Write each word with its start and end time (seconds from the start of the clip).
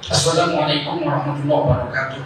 Assalamualaikum 0.00 1.04
warahmatullahi 1.04 1.60
wabarakatuh. 1.60 2.24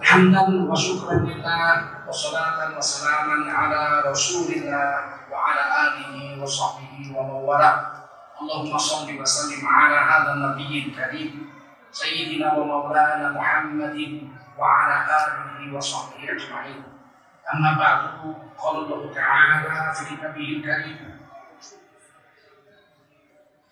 Hamdan 0.00 0.64
wa 0.64 0.72
syukran 0.72 1.28
lillah 1.28 2.00
wa 2.00 2.08
salatan 2.08 2.72
wa 2.72 2.80
salaman 2.80 3.44
ala 3.44 4.00
rasulillah 4.00 5.20
wa 5.28 5.36
ala 5.36 5.64
alihi 5.84 6.40
wa 6.40 6.48
sahbihi 6.48 7.12
wa 7.12 7.28
mawala. 7.28 7.92
Allahumma 8.40 8.80
salli 8.80 9.20
wa 9.20 9.28
sallim 9.28 9.60
ala 9.68 10.00
hadha 10.00 10.40
nabiyyin 10.40 10.96
karim 10.96 11.52
sayyidina 11.92 12.56
wa 12.56 12.64
maulana 12.64 13.36
Muhammadin 13.36 14.32
wa 14.56 14.64
ala 14.64 15.04
alihi 15.12 15.68
wa 15.68 15.76
sahbihi 15.76 16.32
ajma'in. 16.32 16.80
Amma 17.52 17.76
ba'du 17.76 18.32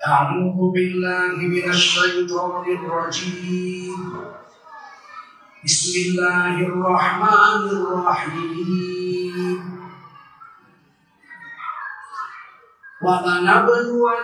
أعوذ 0.08 0.72
بالله 0.72 1.36
من 1.36 1.70
الشيطان 1.70 2.64
الرجيم. 2.76 4.00
بسم 5.64 5.92
الله 6.08 6.54
الرحمن 6.72 7.62
الرحيم. 7.68 9.60
ولنبلونكم 13.04 14.18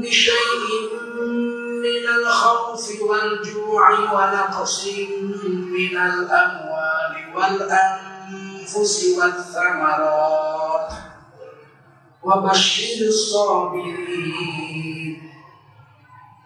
بشيء 0.00 0.70
من 1.82 2.04
الخوف 2.18 2.84
والجوع 3.02 3.86
ونقص 3.90 4.86
من 5.74 5.94
الأموال 5.96 7.12
والأنفس 7.34 8.96
والثمرات. 9.18 10.71
وبشر 12.24 13.06
الصابرين. 13.06 14.12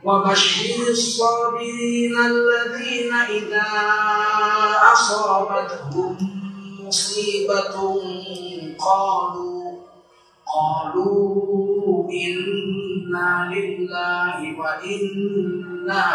وبشر 0.05 0.89
الصابرين 0.89 2.15
الذين 2.19 3.13
إذا 3.13 3.69
أصابتهم 4.93 6.17
مصيبة 6.87 7.77
قالوا 8.79 9.79
قالوا 10.57 12.11
إنا 12.11 13.51
لله 13.55 14.39
وإنا 14.59 16.07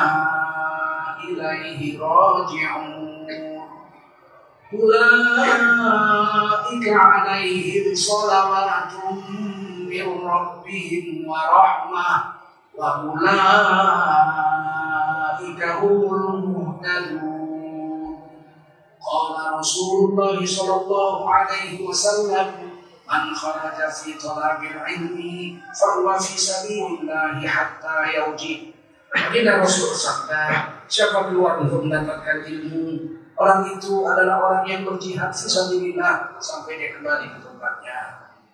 إليه 1.29 1.99
راجعون. 1.99 3.11
أولئك 4.73 5.81
عليهم 6.87 7.95
صلوات 7.95 8.91
من 9.90 10.06
ربهم 10.28 11.06
ورحمة 11.28 12.08
وأولئك 12.78 13.30
هم 15.62 16.14
المهتدون 16.14 17.46
قال 19.06 19.34
رسول 19.58 20.10
الله 20.10 20.46
صلى 20.46 20.74
الله 20.82 21.34
عليه 21.34 21.86
وسلم 21.88 22.46
من 23.06 23.34
خرج 23.34 23.90
في 24.02 24.12
طلب 24.18 24.60
العلم 24.70 25.16
فهو 25.80 26.18
في 26.18 26.38
سبيل 26.38 26.86
الله 26.86 27.48
حتى 27.48 27.96
يرجع 28.14 28.76
Baginda 29.16 29.62
Rasul 29.64 29.96
sabda, 29.96 30.76
siapa 30.90 31.30
keluar 31.30 31.62
untuk 31.64 31.88
mendapatkan 31.88 32.44
ilmu, 32.44 33.16
orang 33.38 33.64
itu 33.72 34.04
adalah 34.04 34.44
orang 34.44 34.64
yang 34.68 34.82
berjihad 34.84 35.32
fisabilillah 35.32 36.36
sampai 36.36 36.76
dia 36.76 36.92
kembali 36.92 37.32
ke 37.32 37.38
tempatnya. 37.40 38.09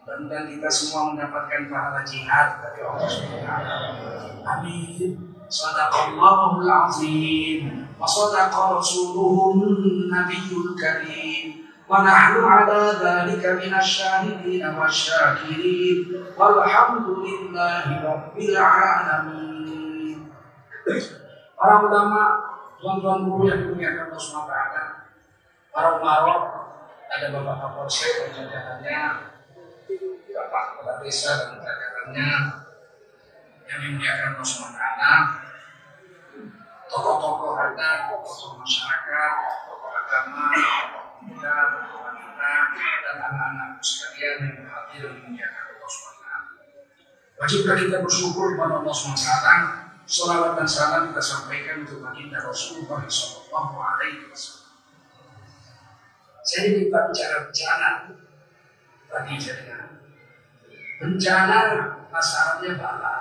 Dan 0.07 0.47
kita 0.47 0.71
semua 0.71 1.11
mendapatkan 1.11 1.67
pahala 1.67 1.99
jihad 2.07 2.63
dari 2.63 2.79
Allah 2.79 3.11
Subhanahu 3.11 4.39
Amin. 4.47 5.35
Sadaqallahul 5.51 6.63
azim 6.63 7.91
wa 7.99 8.07
sadaqa 8.07 8.79
rasuluhun 8.79 10.07
nabiyul 10.07 10.79
karim 10.79 11.67
wa 11.91 12.07
nahnu 12.07 12.39
ala 12.39 12.95
dhalika 12.95 13.59
minasyahidin 13.59 14.63
wasyakirin 14.79 16.31
walhamdulillahi 16.39 17.99
rabbil 17.99 18.55
alamin. 18.55 20.23
Para 21.59 21.83
ulama, 21.83 22.23
tuan-tuan 22.79 23.27
guru 23.27 23.51
yang 23.51 23.59
dimuliakan 23.59 24.07
Allah 24.07 24.23
SWT, 24.23 24.55
para 25.75 25.89
umarok, 25.99 26.43
ada 27.11 27.27
bapak 27.35 27.55
kapolsek 27.59 28.31
dan 28.31 28.47
bapak 30.35 30.63
kepala 30.75 30.93
desa 30.99 31.31
dan 31.39 31.63
jajarannya, 31.63 32.29
yang 33.67 33.79
dimuliakan 33.83 34.35
Allah 34.35 34.47
SWT, 34.47 34.83
tokoh-tokoh 36.91 37.55
adat, 37.55 38.11
tokoh 38.11 38.59
masyarakat, 38.59 39.31
tokoh 39.67 39.91
agama, 39.91 40.45
tokoh 40.59 41.05
muda, 41.23 41.55
tokoh 41.71 41.99
wanita, 42.03 42.53
dan 42.75 43.15
anak-anak 43.15 43.71
sekalian 43.79 44.37
yang 44.43 44.67
hadir 44.67 45.03
dimuliakan 45.15 45.63
Allah 45.71 45.89
SWT. 45.89 46.27
Wajiblah 47.37 47.77
kita 47.79 47.97
bersyukur 48.03 48.57
kepada 48.57 48.83
Allah 48.83 48.95
SWT 48.95 49.29
Salawat 50.07 50.55
dan 50.55 50.63
salam 50.63 51.11
kita 51.11 51.19
sampaikan 51.19 51.83
untuk 51.83 51.99
baginda 51.99 52.39
Rasulullah 52.39 53.03
Sallallahu 53.03 53.75
Alaihi 53.75 54.31
Wasallam. 54.31 54.71
Saya 56.47 56.79
minta 56.79 57.11
bicara 57.11 57.51
tadi 59.07 59.35
saya 59.39 59.87
bencana 60.97 61.59
masalahnya 62.09 62.73
bala, 62.75 63.15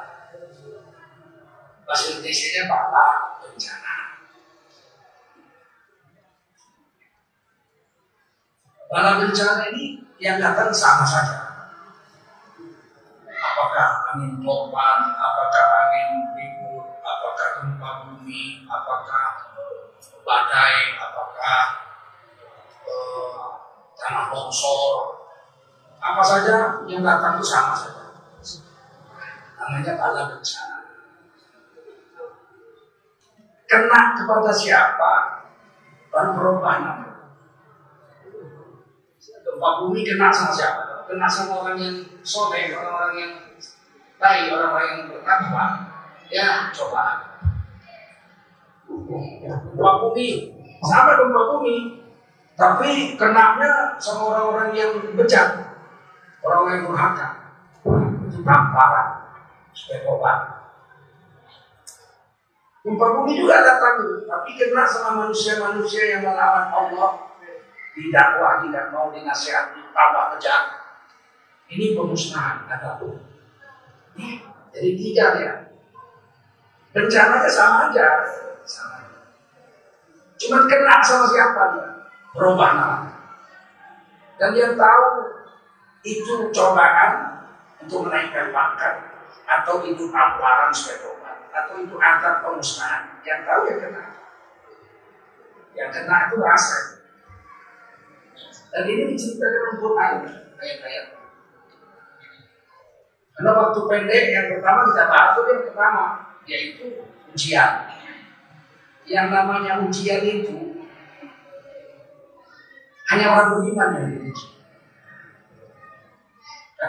bahasa 1.84 2.16
Indonesia 2.16 2.64
bala 2.66 3.08
bencana. 3.44 3.96
Bala 8.86 9.10
bencana 9.20 9.62
ini 9.74 10.00
yang 10.16 10.40
datang 10.40 10.72
sama 10.72 11.04
saja. 11.04 11.42
Apakah 13.36 14.14
angin 14.14 14.40
topan, 14.40 15.00
apakah 15.12 15.64
angin 15.84 16.08
ribut, 16.32 16.86
apakah 17.04 17.48
gempa 17.60 17.90
bumi, 18.08 18.64
apakah 18.64 19.26
badai, 20.24 20.96
apakah 20.96 21.60
eh, 22.88 23.46
tanah 24.00 24.26
longsor, 24.32 25.15
apa 26.00 26.22
saja 26.22 26.86
yang 26.86 27.02
datang 27.02 27.40
itu 27.40 27.46
sama 27.46 27.74
saja. 27.74 28.14
Namanya 29.58 29.92
bala 29.98 30.22
bencana. 30.30 30.78
Kena 33.66 34.00
kepada 34.14 34.52
siapa? 34.54 35.12
Baru 36.14 36.30
berubah 36.38 36.74
namanya. 36.80 37.34
Gempa 39.42 39.68
bumi 39.82 40.06
kena 40.06 40.30
sama 40.30 40.54
siapa? 40.54 41.06
Kena 41.10 41.26
sama 41.26 41.66
orang 41.66 41.76
yang 41.78 41.96
soleh, 42.22 42.70
orang-orang 42.70 43.14
yang 43.18 43.32
baik, 44.22 44.54
orang-orang 44.54 44.86
yang 44.86 45.02
bertakwa. 45.10 45.64
Ya, 46.30 46.70
coba. 46.70 47.04
Gempa 48.86 49.92
bumi, 50.02 50.54
sama 50.82 51.18
gempa 51.18 51.42
bumi, 51.56 51.76
tapi 52.56 53.18
kenanya 53.18 53.98
sama 53.98 54.32
orang-orang 54.32 54.70
yang 54.72 54.92
bejat, 55.12 55.75
orang 56.46 56.78
yang 56.78 56.82
durhaka, 56.86 57.28
itu 58.30 58.38
tamparan 58.46 59.08
supaya 59.74 60.00
tobat. 60.06 60.38
Bumi 62.86 63.34
juga 63.34 63.66
datang, 63.66 64.22
tapi 64.30 64.54
kena 64.54 64.86
sama 64.86 65.26
manusia-manusia 65.26 66.06
yang 66.06 66.22
melawan 66.22 66.70
Allah, 66.70 67.34
didakwa, 67.98 68.62
tidak 68.62 68.94
mau 68.94 69.10
dinasihati, 69.10 69.90
tambah 69.90 70.38
bejat. 70.38 70.62
Ini 71.66 71.98
pemusnahan 71.98 72.62
kata 72.70 73.02
tuh. 73.02 73.18
Jadi 74.70 74.90
tiga 74.94 75.26
ya. 75.34 75.54
Bencananya 76.94 77.50
sama 77.50 77.90
aja, 77.90 78.22
sama. 78.62 79.02
Cuma 80.38 80.70
kena 80.70 81.02
sama 81.02 81.26
siapa 81.26 81.62
dia? 81.74 81.88
Berubah 82.36 82.70
nama. 82.76 83.10
Dan 84.38 84.54
dia 84.54 84.78
tahu 84.78 85.35
itu 86.06 86.54
cobaan 86.54 87.42
untuk 87.82 88.06
menaikkan 88.06 88.54
pangkat 88.54 88.94
atau 89.46 89.82
itu 89.82 90.06
tamparan 90.14 90.70
supaya 90.70 91.02
tobat 91.02 91.38
atau 91.50 91.74
itu 91.82 91.94
angkat 91.98 92.34
pemusnahan. 92.46 93.02
Yang 93.26 93.40
tahu 93.42 93.60
ya 93.66 93.74
kena. 93.82 94.04
Yang 95.74 95.90
kena 95.90 96.16
itu 96.30 96.36
rasa. 96.38 96.78
Dan 98.70 98.82
ini 98.86 99.02
diceritakan 99.14 99.50
dalam 99.50 99.74
Quran 99.82 100.12
ayat-ayat. 100.62 101.06
Karena 103.36 103.50
waktu 103.52 103.80
pendek 103.84 104.24
yang 104.32 104.46
pertama 104.48 104.80
kita 104.88 105.04
bahas 105.12 105.30
itu 105.36 105.42
yang 105.52 105.64
pertama 105.68 106.04
yaitu 106.46 106.86
ujian. 107.34 107.72
Yang 109.06 109.26
namanya 109.30 109.72
ujian 109.84 110.22
itu 110.24 110.56
hanya 113.06 113.26
orang 113.38 113.48
beriman 113.54 113.88
yang 113.94 114.06
diuji. 114.18 114.55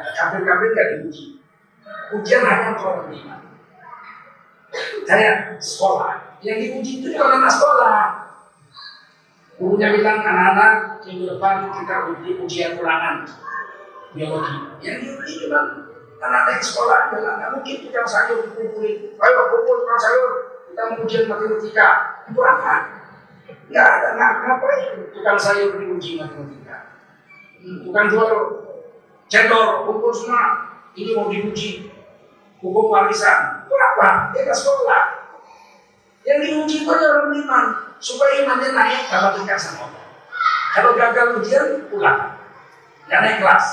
Kafir-kafir 0.03 0.69
tidak 0.73 0.87
diuji. 0.97 1.25
Ujian 2.13 2.41
hanya 2.43 2.75
orang 2.79 3.11
beriman. 3.11 3.39
Kayak 5.07 5.59
sekolah. 5.59 6.39
Yang 6.43 6.57
diuji 6.69 6.91
itu 7.01 7.07
juga 7.15 7.39
anak 7.39 7.51
sekolah. 7.51 8.01
Gurunya 9.57 9.89
bilang 9.89 10.21
anak-anak 10.21 11.01
minggu 11.01 11.25
depan 11.33 11.73
kita 11.73 11.95
uji 12.13 12.29
ujian 12.45 12.71
ulangan 12.77 13.25
biologi. 14.13 14.55
Yang 14.85 14.95
diuji 15.01 15.33
cuma 15.47 15.61
anak-anak 16.21 16.61
sekolah 16.61 16.99
bilang 17.09 17.35
nggak 17.41 17.51
mungkin 17.57 17.75
tukang 17.89 18.07
sayur 18.07 18.45
dikumpulin. 18.45 18.97
Ayo 19.17 19.39
kumpul 19.49 19.75
tukang 19.81 20.01
sayur 20.01 20.29
kita 20.69 20.83
ujian 21.01 21.23
matematika. 21.25 21.89
Itu 22.29 22.39
apa? 22.45 22.75
Nggak 23.67 23.87
ada 23.87 24.07
nggak 24.13 24.31
ngapain 24.45 24.93
tukang 25.09 25.39
sayur 25.41 25.69
diuji 25.81 26.21
matematika. 26.21 26.77
Hmm, 27.57 27.81
tukang 27.81 28.05
jual 28.13 28.31
cendol 29.27 29.87
kumpul 29.87 30.11
semua. 30.11 30.71
Ini 30.97 31.13
mau 31.13 31.29
diuji 31.29 31.93
hukum 32.57 32.89
warisan. 32.89 33.63
Itu 33.67 33.73
apa? 33.75 34.33
Dia 34.33 34.49
sekolah. 34.49 35.03
Yang 36.25 36.39
diuji 36.43 36.75
itu 36.83 36.89
orang 36.91 37.31
beriman 37.31 37.65
supaya 38.03 38.43
imannya 38.43 38.75
naik 38.75 39.07
dalam 39.07 39.31
dekat 39.37 39.55
sama 39.55 39.87
Allah. 39.87 40.05
Kalau 40.75 40.91
gagal 40.97 41.39
ujian, 41.39 41.87
pulang. 41.87 42.35
Gak 43.07 43.21
naik 43.23 43.39
kelas. 43.39 43.65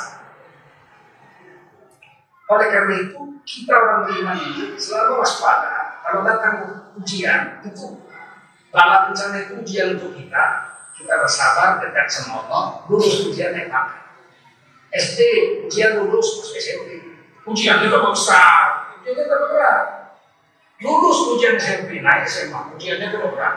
Oleh 2.45 2.69
karena 2.71 2.95
itu, 3.09 3.21
kita 3.43 3.73
orang 3.75 4.01
beriman 4.07 4.37
ini 4.39 4.77
selalu 4.79 5.25
waspada. 5.25 5.99
Kalau 6.05 6.21
datang 6.23 6.55
ujian, 7.01 7.65
itu 7.65 8.05
bala 8.69 9.09
bencana 9.09 9.49
itu 9.49 9.65
ujian 9.65 9.97
untuk 9.99 10.13
kita. 10.13 10.45
Kita 10.95 11.19
bersabar 11.19 11.83
dekat 11.83 12.07
sama 12.07 12.47
Allah, 12.47 12.87
lulus 12.87 13.27
ujian 13.27 13.51
naik 13.51 13.73
apa? 13.73 14.04
SD, 14.95 15.21
ujian 15.67 15.99
lulus, 15.99 16.55
SMP. 16.55 17.03
Ujian 17.45 17.83
itu 17.83 17.99
besar, 17.99 18.95
ujian 19.03 19.27
itu 19.27 19.37
berat. 19.51 19.87
Lulus 20.81 21.19
ujian 21.35 21.59
SMP, 21.59 21.99
naik 21.99 22.25
SMA, 22.31 22.79
ujiannya 22.79 23.11
itu 23.11 23.19
berat. 23.19 23.55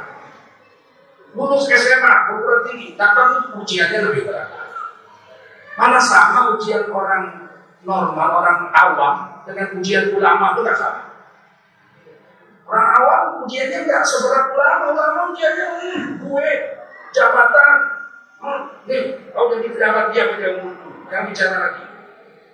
Lulus 1.38 1.70
SMA, 1.70 2.14
perguruan 2.26 2.62
tinggi, 2.66 2.98
datang 2.98 3.54
ujiannya 3.54 4.00
lebih 4.10 4.26
berat. 4.26 4.50
Mana 5.78 6.02
sama 6.02 6.58
ujian 6.58 6.90
orang 6.90 7.54
normal, 7.86 8.30
orang 8.42 8.74
awam 8.74 9.16
dengan 9.46 9.78
ujian 9.78 10.10
ulama 10.18 10.58
itu 10.58 10.62
tidak 10.66 10.78
sama. 10.82 11.02
Orang 12.66 12.88
awam 12.98 13.22
ujiannya 13.46 13.86
nggak 13.86 14.02
seberat 14.02 14.58
ulama, 14.58 14.86
ulama 14.90 15.20
ujiannya 15.32 15.66
hmm, 15.70 16.06
gue 16.26 16.50
jabatan, 17.14 17.78
hmm, 18.42 18.62
nih 18.90 19.02
kau 19.32 19.54
jadi 19.54 19.70
pejabat 19.70 20.06
dia 20.12 20.34
pejabat 20.34 20.87
yang 21.08 21.24
bicara 21.32 21.58
lagi. 21.58 21.86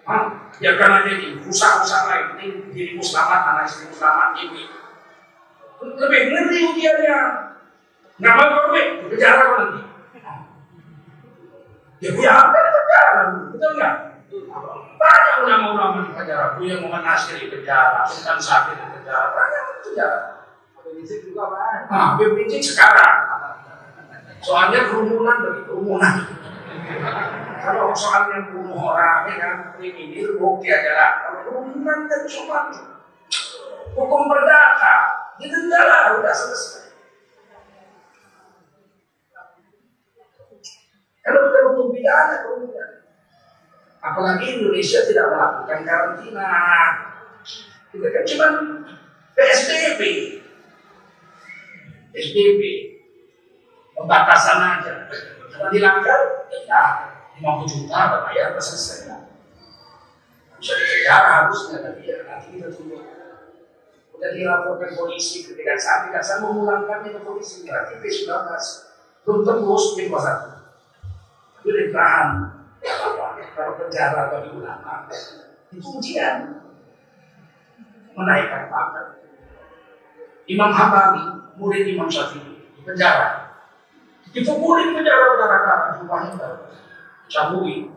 Hmm, 0.04 0.28
ya 0.60 0.76
karena 0.76 1.08
jadi 1.08 1.40
usaha-usaha 1.48 2.04
lain 2.12 2.28
ini 2.36 2.46
jadi 2.76 2.92
muslimat, 3.00 3.42
anak 3.56 3.66
istri 3.72 3.88
muslimat 3.88 4.36
ini 4.36 4.68
lebih 5.84 6.22
ngeri 6.32 6.60
ujiannya. 6.76 7.20
Nggak 8.20 8.34
mau 8.38 8.48
korban, 8.56 8.88
penjara 9.10 9.42
kok 9.42 9.58
nanti. 9.60 9.82
Ya 12.04 12.10
punya 12.12 12.32
apa 12.36 12.58
di 12.60 12.72
penjara, 12.76 13.22
betul 13.52 13.72
nggak? 13.80 13.96
Banyak 15.00 15.36
ulama-ulama 15.48 15.98
di 16.04 16.12
penjara, 16.12 16.46
punya 16.60 16.76
Muhammad 16.84 17.04
Nasir 17.04 17.40
di 17.40 17.48
penjara, 17.48 18.04
Sultan 18.04 18.40
Sakit 18.40 18.76
di 18.76 18.88
penjara, 19.00 19.32
banyak 19.32 19.62
di 19.64 19.74
penjara. 19.88 20.20
Habib 20.84 21.00
juga. 21.08 21.44
Nah, 21.88 22.16
Habib 22.16 22.36
Rizik 22.36 22.76
sekarang. 22.76 23.16
Soalnya 24.44 24.92
kerumunan 24.92 25.40
begitu, 25.40 25.72
kerumunan. 25.72 26.43
Kalau 27.64 27.96
soal 27.96 28.28
yang 28.36 28.52
bunuh 28.52 28.76
orang, 28.76 29.32
kan, 29.40 29.56
ini 29.80 30.20
oke 30.36 30.68
aja 30.68 30.92
lah. 30.92 31.12
Kalau 31.24 31.64
kan 31.64 32.24
cuma 32.28 32.60
hukum 33.96 34.22
perdata, 34.28 34.96
didenda 35.40 35.80
lah, 35.88 36.20
udah 36.20 36.34
selesai. 36.36 36.84
Kalau 41.24 41.40
kita 41.48 41.60
hukum 41.72 41.88
pidana, 41.96 42.36
kerumunan. 42.44 42.92
Apalagi 44.04 44.60
Indonesia 44.60 45.00
tidak 45.08 45.32
melakukan 45.32 45.80
karantina. 45.88 46.52
Kita 47.96 48.08
kan 48.12 48.24
cuma 48.28 48.48
PSBB. 49.32 50.02
PSBB. 52.12 52.62
Pembatasan 53.96 54.60
aja. 54.60 55.08
Dilanggar, 55.54 56.22
ya 56.50 56.86
50 57.38 57.66
juta 57.70 58.00
bayar 58.30 58.54
selesai. 58.58 59.10
Bisa 60.58 60.74
dipenjara 60.80 61.30
harusnya 61.44 61.78
tapi 61.84 62.08
ya 62.08 62.24
nanti 62.24 62.56
kita 62.56 62.72
tunggu. 62.72 63.04
Udah 64.16 64.30
dilaporkan 64.32 64.96
polisi 64.96 65.44
ketika 65.44 65.76
saat 65.76 66.08
tidak 66.08 66.24
saya 66.24 66.40
memulangkannya 66.48 67.12
ke 67.12 67.22
polisi 67.28 67.68
berarti 67.68 68.00
P19 68.00 68.32
belum 69.28 69.40
tembus 69.44 70.00
P21. 70.00 70.28
Itu 71.60 71.70
ditahan. 71.70 72.28
Kalau 73.54 73.74
penjara 73.80 74.32
bagi 74.32 74.50
ulama 74.56 75.08
itu 75.74 75.90
ujian 76.00 76.64
menaikkan 78.14 78.70
pangkat. 78.70 79.08
Imam 80.48 80.72
Hambali, 80.76 81.24
murid 81.56 81.88
Imam 81.88 82.12
Syafi'i, 82.12 82.72
di 82.76 82.82
penjara. 82.84 83.43
Dipukuli 84.34 84.90
di 84.90 84.98
penjara 84.98 85.38
utara 85.38 85.94
jumlahnya 85.94 86.50
cabui. 87.30 87.94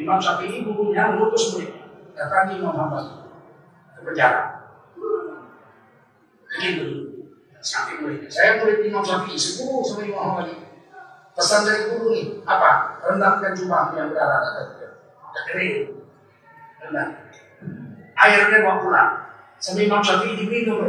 Imam 0.00 0.16
Syafi'i 0.16 0.64
gurunya 0.64 1.12
mengutus 1.12 1.52
muridnya 1.52 1.84
datang 2.16 2.56
Imam 2.56 2.72
Hambali 2.72 3.28
ke 3.92 4.00
penjara. 4.00 4.72
Begitu 6.48 6.86
sampai 7.60 8.00
muridnya. 8.00 8.28
Saya 8.32 8.64
murid 8.64 8.80
Imam 8.88 9.04
Syafi'i, 9.04 9.36
sepuluh 9.36 9.84
sama 9.84 10.08
Imam 10.08 10.24
Hambali. 10.32 10.56
Pesan 11.36 11.68
dari 11.68 11.92
guru 11.92 12.16
nih, 12.16 12.40
apa? 12.48 13.00
Rendamkan 13.04 13.52
jubahmu 13.52 14.00
yang 14.00 14.08
dia. 14.08 14.24
Udah 14.24 15.44
kering. 15.52 16.00
Rendam. 16.80 17.08
Airnya 18.16 18.58
bawa 18.64 18.80
pulang. 18.80 19.12
Sama 19.60 19.84
Imam 19.84 20.00
Syafi'i 20.00 20.40
diminum. 20.40 20.80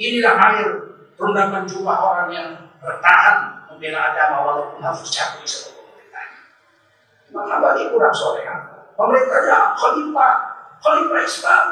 Inilah 0.00 0.34
air 0.34 0.68
rendaman 1.14 1.62
jubah 1.68 1.96
orang 2.00 2.28
yang 2.34 2.48
bertahan 2.80 3.68
membela 3.68 4.12
agama 4.12 4.36
walaupun 4.44 4.80
harus 4.80 5.04
capek 5.12 5.44
sebagai 5.44 5.84
pemerintah. 5.84 6.26
Imam 7.28 7.46
Hambali 7.46 7.92
kurang 7.92 8.14
soleh. 8.16 8.44
Pemerintahnya 8.96 9.76
khalifah, 9.76 10.34
khalifah 10.80 11.20
Islam. 11.24 11.64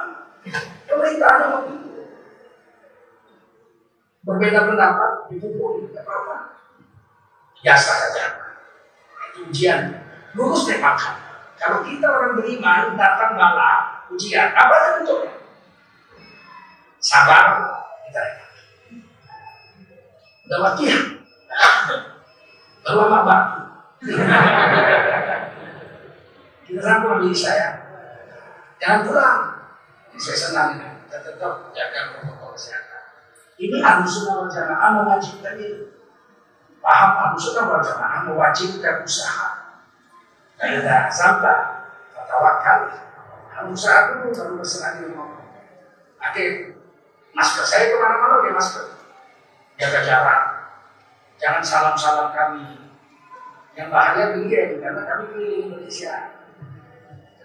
Pemerintahnya 0.88 1.46
begitu. 1.60 1.88
Berbeda 4.24 4.68
pendapat, 4.68 5.10
dipukul, 5.32 5.88
tidak 5.88 6.04
apa-apa. 6.04 6.36
Biasa 7.58 7.90
saja. 7.96 8.24
Itu 9.32 9.48
ujian. 9.48 9.80
Lulus 10.36 10.68
makan. 10.68 11.16
Kalau 11.58 11.82
kita 11.82 12.06
orang 12.06 12.38
beriman, 12.38 12.94
datang 12.94 13.34
bala, 13.34 14.04
ujian. 14.12 14.54
Apa 14.54 14.74
yang 14.78 14.92
bentuknya? 15.02 15.34
Sabar, 17.02 17.44
kita 18.06 18.47
ya? 20.48 20.98
Baru 22.84 23.00
apa 23.04 23.18
batu? 23.28 23.62
kita 26.64 26.80
rangkul 26.80 27.20
diri 27.20 27.36
saya. 27.36 27.68
Jangan 28.80 29.04
pulang. 29.04 29.40
Saya 30.16 30.36
senang 30.36 30.68
ini. 30.80 30.88
Kita 31.04 31.20
tetap 31.24 31.72
jaga 31.72 32.00
protokol 32.16 32.56
kesehatan. 32.56 33.02
Ini 33.60 33.76
harus 33.80 34.08
semua 34.08 34.48
jamaah 34.48 34.88
mewajibkan 35.02 35.56
itu. 35.60 36.00
Paham 36.80 37.10
harus 37.16 37.40
sunnah 37.42 37.64
wal 37.68 37.84
jamaah 37.84 38.20
mewajibkan 38.28 39.04
usaha. 39.04 39.48
Kayak 40.58 41.12
sabar, 41.12 41.90
tawakal, 42.12 42.92
harus 43.52 43.72
usaha 43.72 43.98
dulu 44.16 44.32
baru 44.34 44.52
berserah 44.60 44.90
diri 45.00 45.14
Allah. 45.14 45.44
Oke, 46.18 46.44
masker 47.32 47.64
saya 47.64 47.94
ke 47.94 47.96
mana-mana 47.96 48.42
pakai 48.42 48.54
masker. 48.54 48.97
Jaga 49.78 50.00
jarak. 50.02 50.42
Jangan 51.38 51.62
salam-salam 51.62 52.34
kami. 52.34 52.90
Yang 53.78 53.88
bahaya 53.94 54.34
begini 54.34 54.82
karena 54.82 55.06
kami 55.06 55.24
keliling 55.30 55.62
Indonesia. 55.70 56.14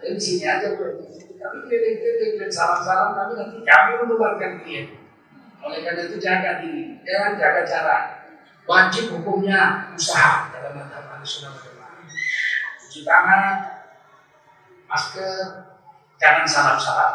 Di 0.02 0.18
sini 0.18 0.44
aja 0.44 0.74
gue. 0.74 0.90
Kami 1.38 1.58
keliling-keliling 1.70 2.34
dan 2.42 2.50
salam-salam 2.50 3.14
kami 3.14 3.32
nanti 3.38 3.58
kami 3.62 3.90
menularkan 4.02 4.66
dia. 4.66 4.90
Oleh 5.64 5.80
karena 5.80 6.10
itu 6.10 6.20
jaga 6.20 6.60
diri, 6.60 7.00
jangan 7.06 7.40
jaga 7.40 7.62
jarak 7.64 8.24
wajib 8.64 9.12
hukumnya 9.12 9.92
usaha 9.92 10.48
dalam 10.48 10.80
sunnah 11.24 11.52
wal 11.52 12.00
cuci 12.80 13.00
tangan 13.04 13.84
masker 14.88 15.68
jangan 16.16 16.44
salam 16.48 16.76
salam 16.80 17.12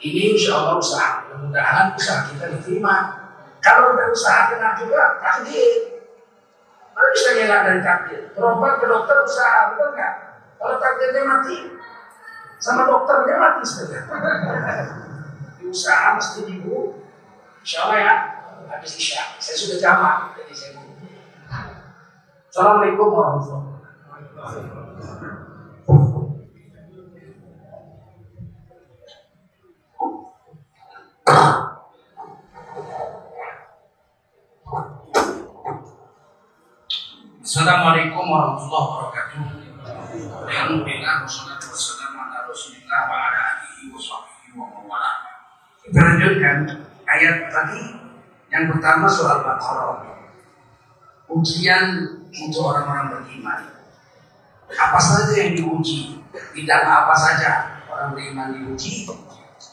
ini 0.00 0.36
insya 0.36 0.64
Allah 0.64 0.80
usaha 0.80 1.28
mudah-mudahan 1.28 1.92
usaha 1.92 2.32
kita 2.32 2.56
diterima 2.56 3.19
kalau 3.60 3.94
udah 3.94 4.08
usaha 4.08 4.50
kena 4.52 4.74
juga 4.76 5.20
takdir 5.20 6.00
Mana 6.90 7.08
bisa 7.16 7.28
ngelak 7.32 7.60
dari 7.64 7.80
takdir 7.80 8.20
berobat 8.36 8.82
ke 8.82 8.86
dokter 8.88 9.16
usaha 9.24 9.72
betul 9.72 9.88
nggak 9.94 10.14
kalau 10.60 10.76
takdirnya 10.76 11.22
mati 11.24 11.56
sama 12.60 12.84
dokter 12.84 13.24
dia 13.24 13.40
mati 13.40 13.64
saja. 13.64 14.04
Usaha 15.64 16.20
mesti 16.20 16.44
dibu. 16.44 17.00
Insya 17.64 17.88
Allah 17.88 17.98
ya, 18.04 18.14
habis 18.68 19.00
isya. 19.00 19.40
Saya 19.40 19.56
sudah 19.56 19.78
jamak, 19.80 20.36
jadi 20.36 20.52
saya 20.52 20.70
bu. 20.76 20.84
Assalamualaikum 22.52 23.08
warahmatullahi 23.08 23.80
wabarakatuh. 24.36 24.80
Assalamualaikum 37.50 38.30
warahmatullahi 38.30 39.10
wabarakatuh. 39.10 39.42
Alhamdulillah 40.46 41.26
wassalatu 41.26 41.74
wassalamu 41.74 42.22
ala 42.22 42.46
Rasulillah 42.46 43.10
wa 43.10 43.26
ala 43.26 43.42
alihi 43.58 43.90
wa 43.90 43.98
sahbihi 43.98 44.54
wa 44.54 44.70
mawala. 44.70 45.18
Kita 45.82 45.98
lanjutkan 45.98 46.78
ayat 47.10 47.50
tadi 47.50 48.06
yang 48.54 48.70
pertama 48.70 49.10
soal 49.10 49.42
Baqarah. 49.42 50.30
Ujian 51.26 52.22
untuk 52.30 52.70
orang-orang 52.70 53.18
beriman. 53.18 53.82
Apa 54.70 55.02
saja 55.02 55.34
yang 55.34 55.58
diuji, 55.58 56.22
tidak 56.54 56.86
apa 56.86 57.18
saja 57.18 57.82
orang 57.90 58.14
beriman 58.14 58.62
diuji. 58.62 59.10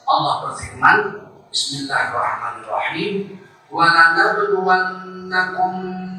Allah 0.09 0.49
berfirman, 0.49 1.29
Bismillahirrahmanirrahim. 1.53 3.37
Wa 3.69 3.85
lanabluwannakum 3.85 5.73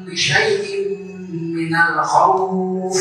bisyai'in 0.07 0.78
minal 1.59 1.99
khawf. 1.99 2.95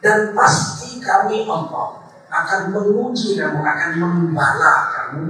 Dan 0.00 0.32
pasti 0.32 0.96
kami 0.96 1.44
Allah 1.44 2.00
akan 2.32 2.60
menguji 2.72 3.36
kamu 3.36 3.60
akan 3.60 3.90
membala 4.00 4.88
kamu 4.88 5.24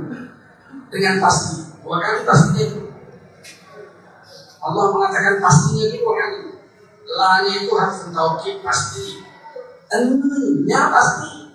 dengan 0.94 1.18
pasti. 1.18 1.74
Dua 1.82 1.98
kali 1.98 2.22
pastinya 2.22 2.62
itu. 2.62 2.80
Allah 4.62 4.84
mengatakan 4.94 5.42
pastinya 5.42 5.90
itu 5.90 5.96
dua 6.06 6.14
kali. 6.14 6.38
Lanya 7.10 7.52
itu 7.66 7.72
harus 7.74 7.98
taukid 8.14 8.62
pasti. 8.62 9.26
Ennya 9.90 10.86
pasti. 10.94 11.50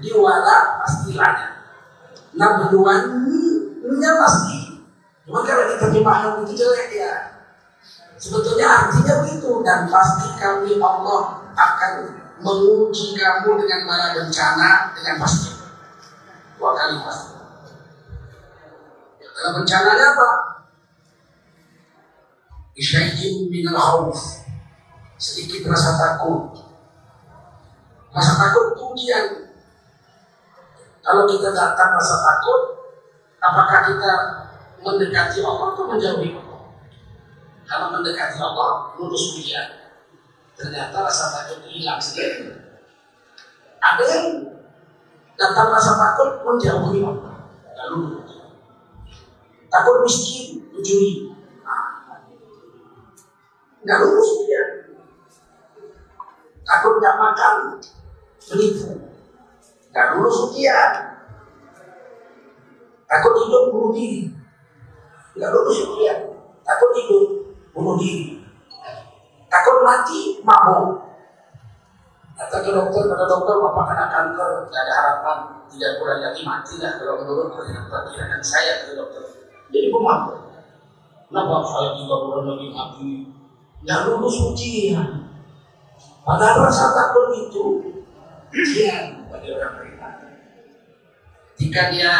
Jadi 0.00 0.08
wala 0.16 0.80
pasti 0.80 1.12
lanya. 1.12 1.60
Nabluwannya 2.32 4.12
pasti. 4.16 4.80
Cuma 5.28 5.44
kalau 5.44 5.68
diterjemahkan 5.76 6.40
itu 6.48 6.56
jelek 6.56 6.88
ya 6.96 7.39
Sebetulnya 8.20 8.68
artinya 8.68 9.24
begitu 9.24 9.64
dan 9.64 9.88
pasti 9.88 10.28
kami 10.36 10.76
Allah 10.76 11.40
akan 11.56 11.92
menguji 12.44 13.16
kamu 13.16 13.56
dengan 13.64 13.80
bala 13.88 14.12
bencana 14.12 14.92
dengan 14.92 15.16
pasti. 15.24 15.56
Dua 16.60 16.76
kali 16.76 17.00
pasti. 17.00 17.40
Dalam 19.40 19.64
bencananya 19.64 20.06
apa? 20.12 20.30
Isyai'in 22.76 23.48
minal 23.48 23.80
khawf. 23.80 24.44
Sedikit 25.16 25.72
rasa 25.72 25.96
takut. 25.96 26.60
Rasa 28.12 28.32
takut 28.36 28.76
itu 28.76 28.84
ujian. 28.84 29.26
Kalau 31.00 31.24
kita 31.24 31.56
datang 31.56 31.96
rasa 31.96 32.16
takut, 32.20 32.60
apakah 33.40 33.80
kita 33.88 34.12
mendekati 34.84 35.40
Allah 35.40 35.72
atau 35.72 35.88
menjauhi 35.88 36.36
Allah? 36.36 36.49
Kalau 37.70 37.94
mendekati 37.94 38.34
Allah, 38.42 38.98
lulus 38.98 39.38
ujian. 39.38 39.94
Ternyata 40.58 41.06
rasa 41.06 41.30
takut 41.30 41.62
hilang 41.70 42.02
sendiri. 42.02 42.50
Ada 43.78 44.04
yang 44.10 44.26
datang 45.38 45.70
rasa 45.70 45.94
takut 45.94 46.42
menjauhi 46.42 46.98
Allah. 46.98 47.46
Lalu 47.78 48.26
takut 49.70 50.02
miskin, 50.02 50.66
mencuri. 50.74 51.30
Nggak 53.86 53.98
lulus 54.02 54.28
ujian. 54.42 54.68
Takut 56.66 56.98
nggak 56.98 57.16
makan, 57.22 57.54
menipu. 58.50 58.98
Nggak 59.94 60.06
lulus 60.18 60.36
ujian. 60.50 60.90
Takut 63.06 63.32
hidup 63.46 63.62
bunuh 63.70 63.94
diri. 63.94 64.34
Nggak 65.38 65.50
lulus 65.54 65.78
ujian. 65.86 66.18
Takut 66.66 66.90
hidup 66.98 67.39
bunuh 67.74 67.96
diri. 67.98 68.42
Takut 69.50 69.82
mati, 69.82 70.38
mabuk. 70.46 71.10
Kata 72.38 72.56
ke 72.64 72.70
dokter, 72.72 73.04
kata 73.04 73.24
dokter, 73.28 73.54
bapak 73.60 73.84
kena 73.92 74.06
kanker, 74.08 74.50
tidak 74.70 74.80
ada 74.88 74.92
harapan, 74.96 75.38
tidak 75.68 75.90
kurang 76.00 76.20
lagi 76.24 76.42
mati 76.46 76.74
lah 76.80 76.92
kalau 76.96 77.14
menurut 77.20 77.52
perkiraan 77.52 78.40
saya 78.40 78.88
ke 78.88 78.96
dokter. 78.96 79.22
Jadi 79.68 79.92
pemabuk. 79.92 80.38
Kenapa 81.28 81.62
saya 81.62 81.94
tiga 81.94 82.16
bulan 82.26 82.44
lagi 82.56 82.68
mati? 82.72 83.10
Nggak 83.84 83.98
lulus 84.08 84.36
ujian. 84.50 85.30
Padahal 86.26 86.66
rasa 86.66 86.96
takut 86.96 87.32
itu 87.36 87.64
ujian 88.50 89.30
bagi 89.30 89.48
orang 89.54 89.72
beriman. 89.78 90.14
Jika 91.60 91.92
dia 91.92 92.12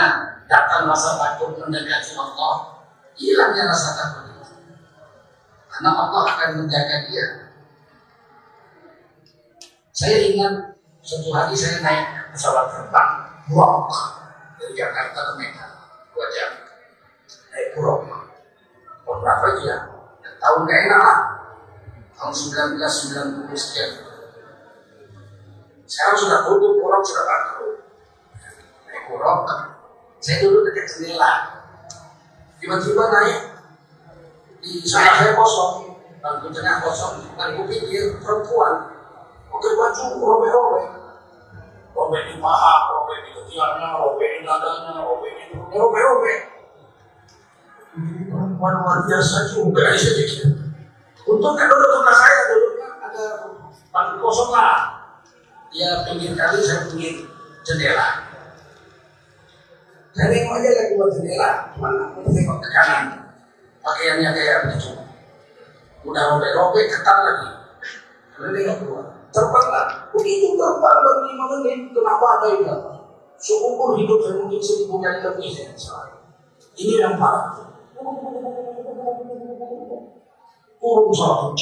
datang 0.47 0.87
masa 0.87 1.17
takut 1.17 1.57
mendekati 1.59 2.13
Allah, 2.15 2.85
hilangnya 3.17 3.71
rasa 3.73 3.89
takut 3.97 4.30
karena 5.81 5.97
Allah 5.97 6.25
akan 6.29 6.51
menjaga 6.61 7.09
dia. 7.09 7.57
Saya 9.97 10.29
ingat 10.29 10.77
suatu 11.01 11.33
hari 11.33 11.57
saya 11.57 11.81
naik 11.81 12.05
pesawat 12.37 12.69
terbang 12.69 13.11
Burok 13.49 13.89
dari 14.61 14.77
Jakarta 14.77 15.33
ke 15.33 15.33
Medan 15.41 15.73
dua 16.13 16.27
jam 16.37 16.53
naik 17.49 17.73
Burok. 17.73 18.13
Tahun 19.09 19.19
berapa 19.25 19.45
itu 19.57 19.63
ya? 19.73 19.79
Tahun 20.21 20.69
gak 20.69 20.81
enak 20.85 21.01
lah. 21.01 21.21
Tahun 22.13 22.33
1990 22.37 23.49
sekian. 23.57 23.91
Sekarang 25.89 26.17
sudah 26.21 26.45
tutup 26.45 26.77
Burok 26.77 27.01
sudah 27.09 27.25
bangkrut. 27.25 27.77
Naik 28.85 29.03
Burok. 29.09 29.49
Saya 30.21 30.45
dulu 30.45 30.61
dekat 30.61 30.85
jendela. 30.93 31.33
Tiba-tiba 32.61 33.05
naik 33.09 33.50
di 34.61 34.85
sana 34.85 35.17
saya 35.17 35.33
kosong. 35.33 35.97
Dan 36.21 36.45
di 36.45 36.49
tengah 36.53 36.85
kosong. 36.85 37.33
Dan 37.35 37.57
gue 37.57 37.65
pikir 37.65 38.21
perempuan 38.21 38.93
pakai 39.49 39.73
baju 39.73 40.05
robek-robek. 40.21 40.87
Robek 41.97 42.23
di 42.29 42.35
paha, 42.39 42.75
robek 42.93 43.19
di 43.25 43.31
ketiaknya, 43.41 43.89
robek 44.05 44.31
di 44.37 44.41
dadanya, 44.45 44.93
robek 45.01 45.33
di 45.37 45.45
robek-robek. 45.57 46.41
Perempuan 48.31 48.75
luar 48.85 48.99
biasa 49.09 49.51
juga 49.51 49.97
saya 49.97 50.13
pikir. 50.15 50.47
Untuk 51.27 51.53
kan 51.57 51.67
dulu 51.67 51.87
tempat 51.91 52.17
saya 52.17 52.41
dulu 52.53 52.69
ada 52.81 53.25
bangku 53.91 54.17
kosong 54.23 54.51
lah. 54.55 54.79
Dia 55.71 56.03
pinggir 56.07 56.37
kali 56.37 56.61
saya 56.63 56.87
pinggir 56.91 57.27
jendela. 57.67 58.29
Saya 60.11 60.27
nengok 60.31 60.59
aja 60.59 60.71
lagi 60.75 60.93
buat 60.99 61.11
jendela. 61.15 61.51
Cuma 61.75 61.89
tengok 62.29 62.59
ke 62.63 62.69
kanan 62.71 63.30
pakaiannya 63.81 64.31
kayak 64.33 64.59
begitu. 64.69 64.93
Udah 66.05 66.23
robek-robek 66.37 66.87
ketat 66.89 67.19
lagi. 67.25 67.51
Nggak 68.41 68.77
keluar. 68.81 69.07
Terbanglah. 69.31 70.11
Begitu 70.17 70.57
terbang 70.57 70.99
baru 71.05 71.23
lima 71.29 71.45
menit. 71.59 71.93
Kenapa 71.93 72.25
ada 72.41 72.47
itu? 72.57 72.75
Seumur 73.41 73.97
hidup 73.97 74.21
saya 74.21 74.37
mungkin 74.37 74.61
seribu 74.61 75.01
kali 75.01 75.25
lebih 75.25 75.49
saya 75.49 75.73
Ini 76.77 76.95
yang 77.01 77.17
parah. 77.17 77.73
Turun 80.81 81.13
satu. 81.13 81.53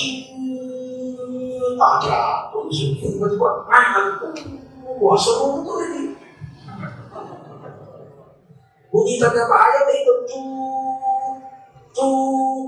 Ada. 1.79 2.51
Tiba-tiba 2.71 3.49
naik 3.71 4.19
Wah 4.99 5.15
seru 5.15 5.63
betul 5.63 5.79
ini. 5.87 6.03
Bunyi 8.89 9.15
tanda 9.21 9.45
bahaya 9.47 9.85
itu 9.95 10.15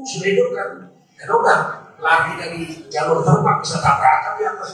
itu 0.01 0.45
kan 0.55 0.71
karena 1.21 1.35
udah 1.37 1.61
lari 2.01 2.33
dari 2.41 2.61
jalur 2.89 3.21
terbang 3.23 3.61
bisa 3.61 3.79
tabrakan 3.79 4.33
di 4.41 4.45
atas 4.49 4.71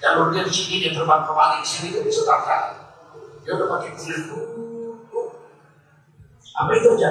jalurnya 0.00 0.42
di 0.48 0.52
sini 0.52 0.74
dia 0.80 0.96
terbang 0.96 1.22
kembali 1.28 1.60
di 1.60 1.68
sini 1.68 1.86
dia 1.92 2.02
bisa 2.02 2.24
tabrakan. 2.24 2.88
Dia 3.44 3.52
udah 3.56 3.68
pakai 3.76 3.90
kulit. 3.96 4.22
Apa 6.60 6.70
itu 6.76 6.88
aja 6.96 7.10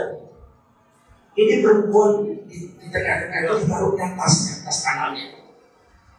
ini 1.39 1.63
perempuan 1.63 2.27
di, 2.49 2.75
di 2.75 2.87
tengah-tengah 2.91 3.39
itu 3.47 3.53
ditaruh 3.63 3.91
di 3.95 4.01
atas 4.03 4.33
atas 4.59 4.77
kanannya. 4.83 5.25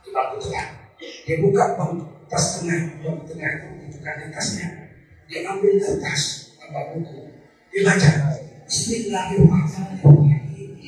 Di 0.00 0.08
bangku 0.14 0.40
tengah. 0.40 0.66
Dia 0.98 1.36
buka 1.44 1.64
bangku 1.76 2.08
tas 2.30 2.44
tengah 2.56 2.78
bangku 3.04 3.24
tengah 3.28 3.50
itu 3.58 3.68
di 3.90 4.26
tasnya. 4.32 4.68
Dia 5.28 5.38
ambil 5.52 5.76
kertas 5.76 6.54
apa 6.64 6.96
buku. 6.96 7.28
Dia 7.70 7.80
baca 7.84 8.08
Bismillahirrahmanirrahim 8.70 10.78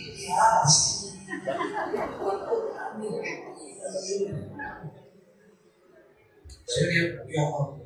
saya 6.63 7.03
ya 7.27 7.43
Allah 7.43 7.83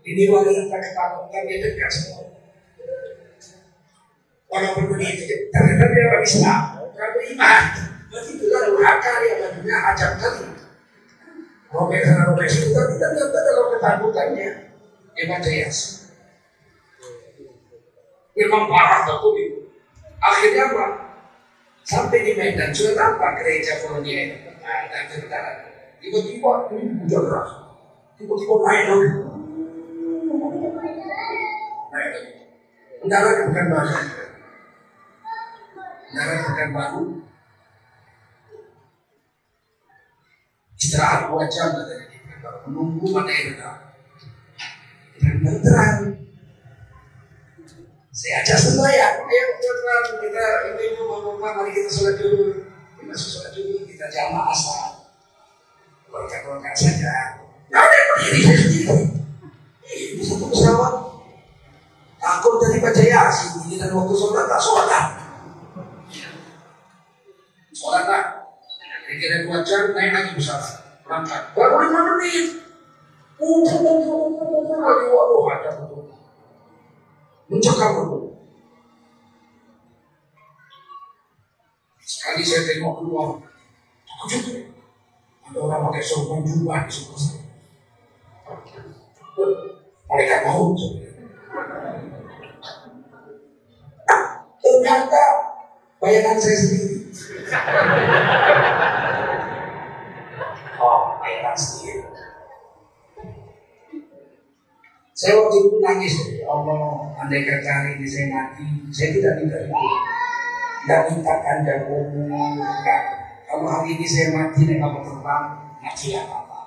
Ini 0.00 0.32
wanita 0.32 0.76
ketakutan 0.80 1.42
dia 1.44 1.60
dekat 1.60 1.92
semua. 1.92 2.32
Walaupun 4.48 4.96
begitu, 4.96 5.52
ternyata 5.52 5.92
dia 5.92 6.08
orang 6.08 6.24
Islam, 6.24 6.62
orang 6.88 7.12
beriman. 7.12 7.64
Berarti 8.08 8.32
adalah 8.40 8.62
durhaka 8.64 9.12
yang 9.28 9.38
bajunya 9.44 9.76
ajak 9.92 10.12
kali. 10.16 10.48
Robek 11.68 12.00
sana 12.00 12.32
robek 12.32 12.48
situ, 12.48 12.72
tapi 12.72 12.96
ternyata 12.96 13.38
dalam 13.44 13.76
ketakutannya 13.76 14.48
dia 15.12 15.24
baca 15.28 15.50
Yasin. 15.52 16.01
Memang 18.32 18.64
parah 18.64 19.04
betul 19.04 19.36
itu. 19.36 19.60
Akhirnya 20.22 20.72
apa? 20.72 20.86
Sampai 21.82 22.24
di 22.24 22.32
Medan, 22.38 22.70
sudah 22.70 22.94
tampak 22.94 23.42
gereja 23.42 23.82
kolonial 23.82 24.38
nah, 24.62 24.86
dan 24.88 25.04
tentara. 25.10 25.52
Tiba-tiba 25.98 26.70
ini 26.72 27.02
hujan 27.02 27.22
deras. 27.26 27.50
Tiba-tiba 28.16 28.54
naik 28.62 28.84
lagi. 28.86 29.08
Naik 31.90 32.08
lagi. 32.14 32.32
Mendarat 33.02 33.34
di 33.34 33.42
Pekanbaru. 33.50 33.94
Mendarat 36.06 36.36
di 36.38 36.44
Pekanbaru. 36.46 37.02
Istirahat 40.78 41.20
dua 41.28 41.44
jam 41.50 41.68
Pekanbaru. 41.74 42.58
Menunggu 42.70 43.06
mana 43.10 43.30
yang 43.34 43.46
datang. 43.58 43.78
Dan 45.18 45.58
terang. 45.62 46.21
Saya 48.22 48.38
ajak 48.38 48.54
sembahyang. 48.54 49.16
Ayo 49.26 49.44
kita 49.58 49.94
kita 50.22 50.46
ini 50.78 50.94
bapak 50.94 51.58
mari 51.58 51.74
kita 51.74 51.90
sholat 51.90 52.22
dulu. 52.22 52.70
Kita 52.94 53.14
sholat 53.18 53.50
dulu. 53.50 53.82
Kita 53.82 54.06
jamaah 54.14 54.54
sholat. 54.54 55.10
Keluarga-keluarga 56.06 56.70
saja. 56.70 57.42
Nggak 57.66 57.82
ada 57.82 57.98
berdiri 58.14 58.38
saya 58.46 58.58
sendiri. 58.62 58.98
Ini 59.90 60.22
satu 60.22 60.46
pesawat. 60.54 60.94
Takut 62.22 62.62
baca 62.62 63.02
yasin. 63.02 63.50
Ini 63.66 63.74
dan 63.82 63.90
waktu 63.90 64.14
sholat 64.14 64.46
tak 64.46 64.60
sholat. 64.62 65.06
Sholat 67.74 68.02
tak. 68.06 68.24
Kira-kira 69.02 69.50
dua 69.50 69.66
jam 69.66 69.98
naik 69.98 70.14
lagi 70.14 70.38
pesawat. 70.38 70.78
Berangkat. 71.02 71.42
Baru 71.58 71.90
lima 71.90 72.00
menit. 72.14 72.70
Kumpul, 73.34 74.38
lagi. 74.78 75.06
Waduh, 75.10 75.42
ada 75.50 75.70
mencekam 77.52 77.92
betul. 78.00 78.22
Sekali 82.00 82.40
saya 82.40 82.64
tengok 82.64 83.04
keluar, 83.04 83.28
terkejut. 84.08 84.72
Ada 85.44 85.58
orang 85.60 85.84
pakai 85.92 86.00
sorban 86.00 86.40
jubah 86.48 86.88
di 86.88 86.92
sebelah 86.92 87.20
saya. 87.20 87.44
Mereka 90.08 90.36
mau 90.48 90.72
Ternyata 94.62 95.24
bayangan 96.00 96.36
saya 96.40 96.56
sendiri. 96.56 96.96
Saya 105.22 105.38
waktu 105.38 105.70
itu 105.70 105.78
nangis, 105.78 106.34
ya 106.34 106.50
Allah, 106.50 107.14
andai 107.14 107.46
kata 107.46 107.94
ini 107.94 108.02
saya 108.02 108.26
mati, 108.34 108.66
saya 108.90 109.14
tidak 109.14 109.38
minta 109.38 109.54
itu. 109.62 109.70
Tidak 110.82 111.02
mintakan 111.14 111.62
jagomu, 111.62 112.26
Kalau 113.46 113.66
hari 113.70 113.94
ini 113.94 114.02
saya 114.02 114.34
mati 114.34 114.66
dan 114.66 114.82
kamu 114.82 114.98
terbang, 115.06 115.46
mati 115.78 116.18
apa-apa. 116.18 116.60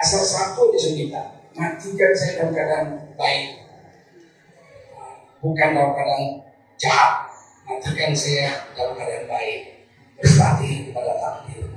Asal 0.00 0.24
satu 0.24 0.72
dia 0.72 0.80
saya 0.80 0.96
minta, 0.96 1.22
matikan 1.52 2.12
saya 2.16 2.32
dalam 2.40 2.56
keadaan 2.56 2.86
baik. 3.20 3.68
Bukan 5.44 5.68
dalam 5.76 5.92
keadaan 5.92 6.40
jahat. 6.80 7.28
Matikan 7.68 8.16
saya 8.16 8.64
dalam 8.72 8.96
keadaan 8.96 9.28
baik. 9.28 9.92
Berserati 10.16 10.88
kepada 10.88 11.20
takdir. 11.20 11.68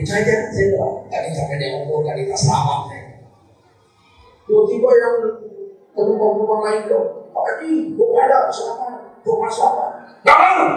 Itu 0.00 0.10
aja 0.16 0.48
saya 0.48 0.66
doa. 0.72 1.04
Tadi 1.12 1.28
sampai 1.36 1.60
dia 1.60 1.76
umur, 1.76 2.08
tadi 2.08 2.24
tak 2.24 2.40
selamat. 2.40 3.07
Tiba-tiba 4.48 4.88
yang 4.96 5.14
penumpang-penumpang 5.92 6.62
lain 6.64 6.82
dong 6.88 7.08
pagi 7.36 7.92
gue 7.92 8.06
gak 8.16 8.26
ada 8.32 8.48
sama 8.48 9.12
gue 9.20 9.34
masuk 9.44 9.64
apa? 9.76 9.86
Jangan 10.24 10.72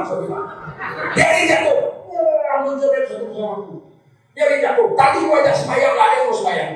jadi 1.15 1.41
jatuh. 1.47 1.77
Ya 2.11 2.53
menjerit 2.67 3.07
satu 3.07 3.31
sama 3.31 3.49
aku 3.63 3.75
jadi 4.35 4.55
jatuh. 4.59 4.91
Tadi 4.91 5.17
gue 5.23 5.37
ajak 5.39 5.55
semayang 5.55 5.95
gak 5.95 6.05
ada 6.05 6.15
yang 6.19 6.27
mau 6.27 6.35
semayang 6.35 6.71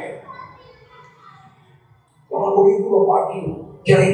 kalau 2.35 2.51
begitu 2.59 2.85
lo 2.91 3.07
pagi 3.07 3.41
jadi 3.87 4.09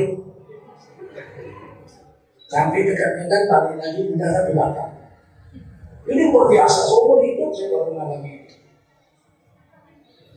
sampai 2.46 2.86
dekat 2.86 3.12
Medan 3.18 3.44
tadi 3.50 3.74
lagi 3.82 4.02
udara 4.14 4.40
di 4.46 4.52
belakang 4.54 4.92
ini 6.06 6.30
luar 6.30 6.46
biasa 6.52 6.80
seumur 6.86 7.24
hidup 7.26 7.50
saya 7.50 7.74
baru 7.74 7.98
mengalami 7.98 8.41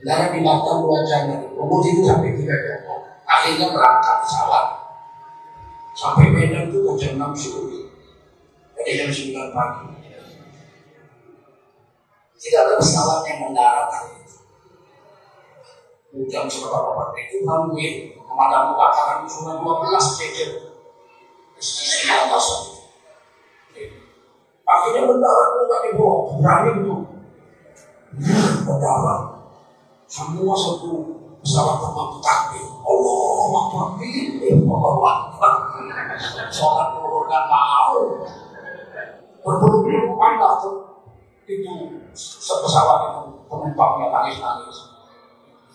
Darah 0.05 0.29
di 0.29 0.45
Batam 0.45 0.85
dua 0.85 1.01
jam 1.01 1.33
dari 1.33 1.49
Bogor 1.57 1.81
itu 1.81 2.05
sampai 2.05 2.37
tiga 2.37 2.53
jam. 2.53 3.01
Akhirnya 3.25 3.73
berangkat 3.73 4.21
pesawat 4.21 4.65
sampai 5.97 6.29
Medan 6.29 6.69
itu 6.69 6.93
jam 6.93 7.17
enam 7.17 7.33
sore. 7.33 7.89
Jadi 8.77 8.91
jam 9.01 9.09
sembilan 9.09 9.49
pagi. 9.49 9.85
Tidak 12.37 12.61
ada 12.61 12.77
pesawat 12.77 13.25
yang 13.25 13.49
mendarat 13.49 13.89
hari 13.89 14.21
itu. 14.21 14.37
Jam 16.29 16.45
seberapa 16.45 16.93
pagi 16.93 17.25
itu 17.25 17.41
runway 17.41 18.13
pemadam 18.13 18.77
kebakaran 18.77 19.25
cuma 19.25 19.57
dua 19.57 19.89
belas 19.89 20.05
jejer. 20.21 20.69
Sisi 21.57 22.13
atas 22.13 22.77
Akhirnya 24.65 25.01
mendarat 25.09 25.49
juga 25.57 25.77
di 25.81 25.89
bawah, 25.97 26.37
berani 26.37 26.69
itu. 26.77 26.93
Mendarat 28.69 29.34
semua 30.15 30.55
satu 30.55 31.11
pesawat 31.43 31.75
terbang 31.83 32.11
takbir. 32.23 32.63
Allah 32.63 33.51
Akbar 33.51 33.99
ini 33.99 34.63
Allah 34.63 35.11
Akbar. 35.27 35.53
Sholat 36.47 36.95
dulu 36.95 37.27
nggak 37.27 37.43
mau. 37.51 37.99
Berburu 39.43 40.15
pandang 40.15 40.87
itu 41.43 41.73
pesawat 42.39 42.99
itu 43.11 43.23
penumpangnya 43.51 44.07
nangis-nangis. 44.15 44.87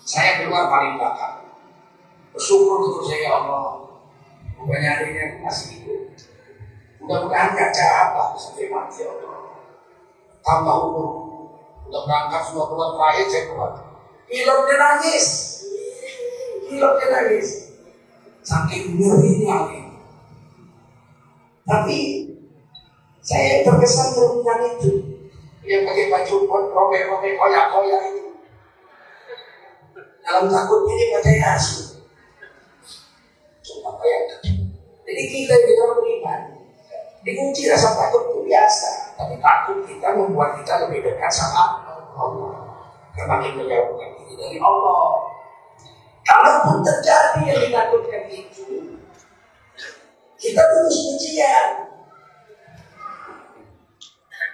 Saya 0.09 0.41
keluar 0.41 0.73
paling 0.73 0.97
belakang. 0.97 1.45
Bersyukur 2.33 2.81
untuk 2.81 3.05
saya 3.05 3.21
ya 3.21 3.31
Allah. 3.45 3.93
Bukannya 4.57 4.89
adanya 4.89 5.25
masih 5.45 5.85
hidup. 5.85 6.17
Mudah-mudahan 7.05 7.57
gak 7.57 7.73
apa 7.77 8.33
sampai 8.41 8.73
mati 8.73 9.05
ya 9.05 9.13
Allah. 9.13 9.53
Tambah 10.41 10.77
umur. 10.89 11.09
Udah 11.93 12.01
berangkat 12.09 12.41
semua 12.49 12.73
bulan 12.73 12.97
terakhir 12.97 13.27
saya 13.29 13.45
keluar 13.53 13.90
pilotnya 14.31 14.77
nangis. 14.79 15.27
Pilotnya 16.71 17.07
nangis. 17.11 17.49
Saking 18.41 18.97
ngerinya 18.97 19.83
tapi 21.71 22.27
saya 23.23 23.63
terkesan 23.63 24.17
perempuan 24.17 24.75
itu. 24.75 24.91
Yang 25.63 25.87
pakai 25.87 26.07
baju 26.11 26.35
robek-robek 26.51 27.39
koyak-koyak 27.39 28.03
itu 28.11 28.31
dalam 30.31 30.47
takutnya 30.47 30.95
dia 30.95 31.09
baca 31.15 31.33
yasin 31.33 31.87
coba 33.61 33.91
bayangkan 33.99 34.41
jadi 35.11 35.23
kita 35.27 35.53
yang 35.59 35.75
dalam 35.75 35.97
beriman. 35.99 36.41
Dikunci 37.21 37.69
rasa 37.69 37.99
takut 37.99 38.31
itu 38.31 38.47
biasa. 38.47 39.19
Tapi 39.19 39.37
takut 39.43 39.83
kita 39.85 40.15
membuat 40.17 40.57
kita 40.63 40.87
lebih 40.87 41.03
dekat 41.05 41.29
sama 41.29 41.83
Allah 42.15 42.70
kita 43.21 43.53
menjauhkan 43.61 44.11
diri 44.17 44.35
dari 44.41 44.59
Allah. 44.61 45.05
Kalaupun 46.25 46.81
terjadi 46.81 47.41
yang 47.43 47.59
ditakutkan 47.59 48.25
itu, 48.33 48.97
kita 50.41 50.63
terus 50.63 50.97
ujian. 51.17 51.69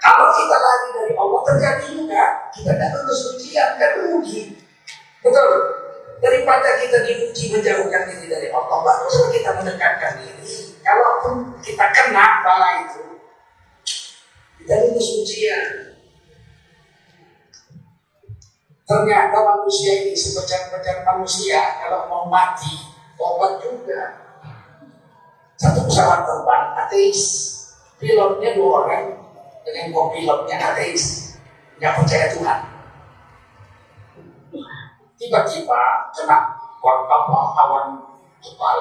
Kalau 0.02 0.29
kita 0.35 0.57
lari 0.57 0.88
dari 0.94 1.12
Allah 1.18 1.40
terjadi 1.46 1.87
juga, 1.94 2.24
kita 2.55 2.72
terus 2.74 3.20
ujian 3.37 3.70
dan 3.79 3.92
rugi. 4.02 4.59
Betul. 5.22 5.50
Daripada 6.16 6.81
kita 6.81 7.05
diuji 7.05 7.44
menjauhkan 7.52 8.02
diri 8.09 8.26
dari 8.26 8.48
Allah, 8.50 8.79
baguslah 8.83 9.29
kita 9.31 9.50
mendekatkan 9.62 10.12
diri. 10.24 10.74
Kalaupun 10.81 11.61
kita 11.61 11.87
kena 11.92 12.40
bala 12.40 12.70
itu, 12.88 13.20
kita 14.62 14.74
lulus 14.87 15.09
ujian. 15.22 15.86
Ternyata 18.87 19.42
manusia 19.42 20.07
ini 20.07 20.14
sepecar-pecar 20.14 21.03
manusia 21.03 21.59
kalau 21.83 22.07
mau 22.07 22.25
mati 22.31 22.70
tobat 23.18 23.59
juga. 23.59 24.31
Satu 25.59 25.90
pesawat 25.90 26.22
terbang 26.22 26.64
ateis, 26.87 27.22
pilotnya 27.99 28.55
dua 28.55 28.87
orang 28.87 29.05
dengan 29.66 29.90
pilotnya 29.90 30.57
ateis, 30.70 31.35
nggak 31.83 31.99
percaya 31.99 32.31
Tuhan. 32.31 32.61
Tiba-tiba 35.18 35.83
kena 36.14 36.55
apa 36.87 37.38
awan 37.59 37.87
tebal. 38.38 38.79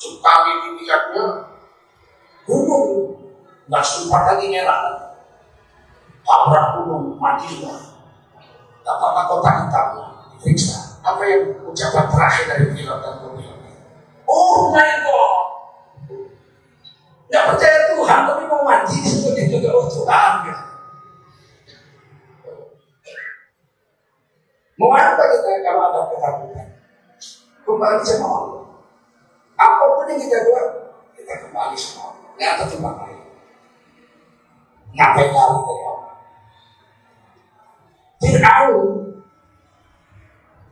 Sekali 0.00 0.52
dilihatnya 0.64 1.52
gunung, 2.48 3.20
nggak 3.68 3.84
sempat 3.84 4.22
lagi 4.32 4.48
nyerah. 4.48 5.12
Tabrak 6.24 6.80
gunung, 6.80 7.20
mati 7.20 7.44
semua. 7.52 7.93
Tak 8.84 8.94
apa 9.00 9.20
kota 9.24 9.50
hitam 9.64 9.88
diperiksa. 10.36 11.00
Apa 11.00 11.24
yang 11.24 11.56
ucapan 11.64 12.04
terakhir 12.12 12.44
dari 12.52 12.66
film 12.76 12.98
dan 13.00 13.14
film? 13.16 13.56
Oh 14.28 14.68
my 14.68 14.92
God! 15.00 15.44
Nggak 17.32 17.44
percaya 17.48 17.78
Tuhan, 17.96 18.20
tapi 18.28 18.42
mau 18.44 18.62
mati 18.62 19.00
sebagai 19.00 19.48
juga 19.48 19.68
oh 19.72 19.88
Tuhan. 19.88 20.32
Ya. 20.44 20.56
Mau 24.76 24.92
apa 24.92 25.22
kita 25.32 25.50
kalau 25.64 25.82
ada 25.88 26.00
ketakutan? 26.12 26.68
Kembali 27.64 28.04
sama 28.04 28.26
Allah. 28.28 28.64
Apa 29.56 29.84
pun 29.96 30.12
yang 30.12 30.20
kita 30.20 30.44
buat, 30.44 30.68
kita 31.16 31.34
kembali 31.48 31.76
sama 31.78 32.12
Allah. 32.12 32.30
Nggak 32.36 32.50
ada 32.52 32.64
tempat 32.68 32.94
lain. 33.00 33.20
Ngapain 34.94 35.30
lari 35.32 35.58
dari 35.64 35.82
Allah? 35.88 35.93
Fir'aun 38.22 39.22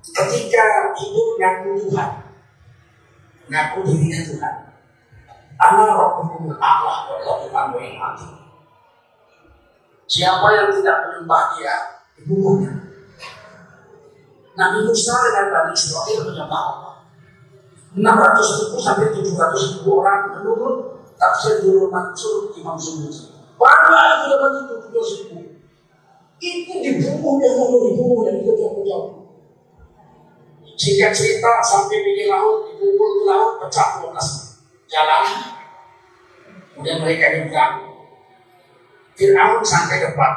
ketika 0.02 0.64
hidup 0.98 1.28
ngaku 1.38 1.70
Tuhan, 1.88 2.10
ngaku 3.48 3.78
dirinya 3.86 4.20
Tuhan. 4.26 4.56
Allah 5.62 5.94
Rabbukum 5.94 6.58
Allah 6.58 6.96
adalah 7.06 7.36
Tuhan 7.46 7.66
yang 7.78 7.96
mati. 7.98 8.28
Siapa 10.10 10.46
yang 10.52 10.68
tidak 10.74 10.96
menyembah 11.08 11.56
dia, 11.56 11.74
dibunuhnya. 12.18 12.72
Nabi 14.52 14.84
Musa 14.84 15.16
dan 15.32 15.48
Nabi 15.48 15.72
Israel 15.72 16.28
menyembah 16.28 16.62
Allah. 16.68 16.94
600 17.92 18.60
ribu 18.60 18.76
sampai 18.80 19.12
700 19.12 19.76
ribu 19.76 20.00
orang 20.00 20.32
menurut 20.40 21.04
tafsir 21.20 21.60
Nurul 21.60 21.92
Mansur 21.92 22.52
Imam 22.56 22.76
Suyuti. 22.80 23.32
Banyak 23.60 24.24
sudah 24.24 24.38
begitu 24.40 24.74
700 24.88 25.20
ribu. 25.28 25.51
Itu 26.42 26.74
dibunuh 26.82 27.38
yang 27.38 27.54
mau 27.54 27.78
dibunuh 27.86 28.26
dan 28.26 28.42
jauh-jauh. 28.42 29.22
Jika 30.74 31.14
cerita 31.14 31.62
sampai 31.62 32.02
pinggir 32.02 32.26
laut, 32.26 32.66
dipukul 32.66 33.22
ke 33.22 33.30
laut, 33.30 33.62
pecah 33.62 34.02
12 34.02 34.90
jalan. 34.90 35.24
Kemudian 36.74 36.98
mereka 36.98 37.30
nyebrang. 37.30 37.74
Fir'aun 39.14 39.62
sampai 39.62 40.02
depan. 40.02 40.32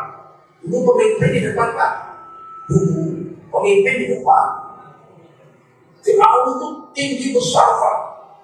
Dulu 0.61 0.93
pemimpin 0.93 1.29
di 1.33 1.41
depan 1.49 1.73
Pak. 1.73 1.93
Dulu 2.69 3.01
pemimpin 3.49 3.95
di 3.97 4.07
depan. 4.13 4.47
Fir'aun 6.05 6.43
itu 6.53 6.67
tinggi 6.93 7.27
besar 7.33 7.65
Pak. 7.65 7.97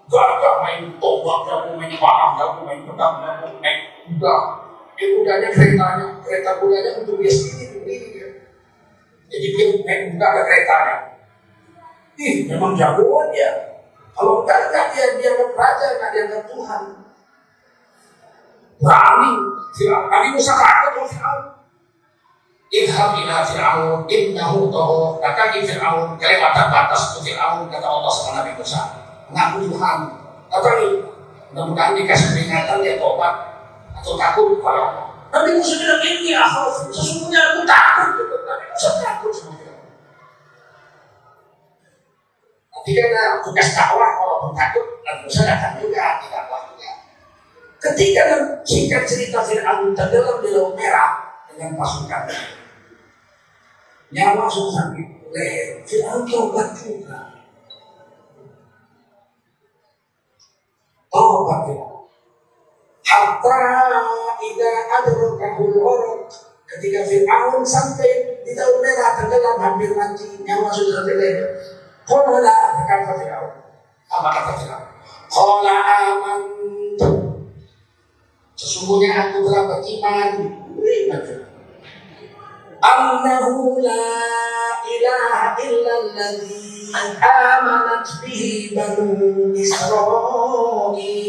Gagah 0.09 0.65
main 0.65 0.81
tombak, 0.97 1.45
gak 1.45 1.77
main 1.77 1.93
panah, 1.95 2.35
gak 2.35 2.49
main 2.65 2.81
pedang, 2.83 3.13
gak 3.21 3.53
main 3.61 3.77
kuda. 4.09 4.60
Dia 5.01 5.17
kudanya 5.17 5.49
keretanya, 5.49 6.05
kereta 6.21 6.61
kudanya 6.61 7.01
untuk 7.01 7.17
dia 7.17 7.33
sendiri, 7.33 7.81
berdiri 7.81 8.07
dia. 8.13 8.27
Jadi 9.33 9.47
dia 9.49 9.65
naik 9.81 10.01
kuda 10.13 10.25
ada 10.29 10.41
keretanya. 10.45 10.95
Ih, 12.21 12.45
memang 12.45 12.77
jagoan 12.77 13.33
dia. 13.33 13.81
Kalau 14.13 14.45
enggak, 14.45 14.69
enggak 14.69 14.85
dia 14.93 15.17
dianggap 15.17 15.57
raja, 15.57 15.85
enggak 15.97 16.11
dianggap 16.13 16.43
Tuhan. 16.45 16.81
Berani. 18.77 19.33
Nabi 19.81 20.27
Musa 20.37 20.53
takut 20.53 20.93
sama 20.93 21.09
Fir'aun. 21.09 21.45
Idham 22.69 23.11
ila 23.25 23.41
Fir'aun 23.41 24.05
innahu 24.05 24.69
tahu 24.69 25.17
Kata 25.17 25.51
di 25.51 25.65
Fir'aun 25.65 26.15
kelewatan 26.21 26.67
batas 26.71 27.17
ke 27.17 27.19
Fir'aun 27.27 27.67
kata 27.67 27.83
Allah 27.83 28.11
sama 28.11 28.31
Nabi 28.39 28.55
Musa 28.55 28.79
Ngaku 29.27 29.67
Tuhan 29.67 29.99
Kata 30.47 30.69
ini 30.79 31.03
mudah-mudahan 31.51 31.99
dikasih 31.99 32.31
peringatan 32.31 32.79
dia 32.79 32.95
tobat 32.95 33.50
Atau 34.01 34.17
takut 34.17 34.57
kepada 34.57 34.81
Allah 34.81 35.07
Nabi 35.31 35.49
Musa 35.61 35.77
bilang 35.77 36.01
ini 36.01 36.33
akhaf 36.33 36.89
Sesungguhnya 36.89 37.53
aku 37.53 37.59
takut 37.63 38.41
Nabi 38.43 38.65
Musa 38.73 38.89
takut 38.97 39.31
sama 39.31 39.53
Fir'aun 39.61 39.89
Tapi 42.73 42.89
karena 42.97 43.21
tugas 43.45 43.69
dakwah 43.77 44.09
kalau 44.17 44.49
takut 44.57 44.85
Nabi 45.05 45.21
Musa 45.29 45.41
datang 45.45 45.73
juga 45.77 46.17
tidak 46.25 46.43
juga 46.49 46.91
Ketika 47.77 48.21
singkat 48.65 49.03
cerita 49.05 49.39
Fir'aun 49.45 49.93
tenggelam 49.93 50.41
di 50.41 50.49
laut 50.49 50.73
merah 50.73 51.29
dengan 51.45 51.77
pasukannya 51.77 52.61
nyawa 54.11 54.45
susah 54.51 54.91
leher. 55.31 55.79
Fir'aun 55.87 56.27
tobat 56.27 56.75
juga. 56.75 57.19
Tobat 61.07 61.61
ya. 61.71 62.00
Hatta 63.10 63.62
ida 64.42 64.72
adrokahul 64.98 65.78
orok. 65.78 66.26
Ketika 66.66 67.06
Fir'aun 67.06 67.62
sampai 67.62 68.42
di 68.42 68.52
tahun 68.58 68.82
merah 68.82 69.14
tenggelam 69.14 69.56
hampir 69.62 69.94
mati 69.94 70.42
nyawa 70.42 70.66
sudah 70.74 71.02
sampai 71.02 71.14
leher. 71.14 71.46
Kola 72.02 72.58
berkata 72.74 73.12
Fir'aun. 73.22 73.54
Apa 74.10 74.28
kata 74.34 74.52
Fir'aun? 74.58 74.86
Kola 75.30 75.78
aman. 75.78 76.42
Sesungguhnya 78.58 79.14
aku 79.14 79.46
telah 79.46 79.62
beriman. 79.70 80.30
Beriman 80.74 81.22
Fir'aun. 81.22 81.46
أنه 82.76 83.80
لا 83.80 84.12
إله 84.84 85.32
إلا 85.58 85.92
الذي 86.04 86.92
آمنت 87.24 88.08
به 88.22 88.70
بنو 88.76 89.54
إسرائيل 89.56 91.26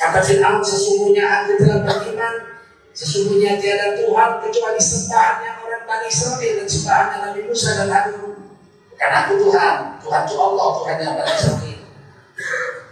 Kata 0.00 0.20
Fir'aun 0.24 0.64
sesungguhnya 0.64 1.24
aku 1.28 1.60
telah 1.60 1.84
beriman 1.84 2.34
Sesungguhnya 2.96 3.60
tiada 3.60 4.00
Tuhan 4.00 4.30
kecuali 4.40 4.80
sembahannya 4.80 5.52
orang 5.60 5.84
Bani 5.84 6.06
Israel 6.08 6.52
dan 6.64 6.68
sembahannya 6.68 7.16
Nabi 7.20 7.40
Musa 7.44 7.68
dan 7.76 7.88
Harun 7.92 8.32
Bukan 8.90 9.10
aku 9.12 9.32
Tuhan, 9.44 9.76
Tuhan 10.00 10.22
itu 10.24 10.36
Allah, 10.40 10.68
Tuhan 10.80 10.96
yang 11.04 11.14
Bani 11.20 11.32
Israel 11.36 11.80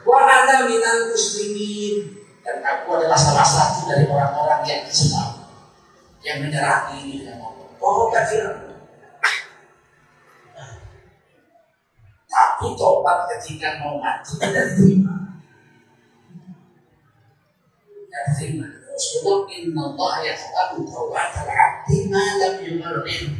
Wa 0.05 0.18
ana 0.21 0.57
minal 0.68 1.09
muslimin 1.09 1.97
Dan 2.44 2.61
aku 2.61 3.01
adalah 3.01 3.16
salah 3.16 3.44
satu 3.49 3.88
dari 3.88 4.05
orang-orang 4.05 4.61
yang 4.68 4.85
Islam 4.85 5.38
yang 6.23 6.42
menyerah 6.42 6.90
diri 6.92 7.23
dengan 7.23 7.47
Allah. 7.47 7.68
Tobat 7.79 8.25
Fir'aun. 8.27 8.75
Tapi 12.29 12.66
tobat 12.77 13.18
ketika 13.33 13.81
mau 13.81 13.97
mati 13.97 14.37
tidak 14.37 14.75
diterima. 14.75 15.38
Diterima. 18.09 18.66
Rasulullah 18.88 19.47
inna 19.53 19.83
Allah 19.94 20.12
yaqbalu 20.27 20.83
taubat 20.88 21.31
al-abdi 21.44 22.11
ma 22.11 22.25
lam 22.40 22.55
yumarrin. 22.64 23.31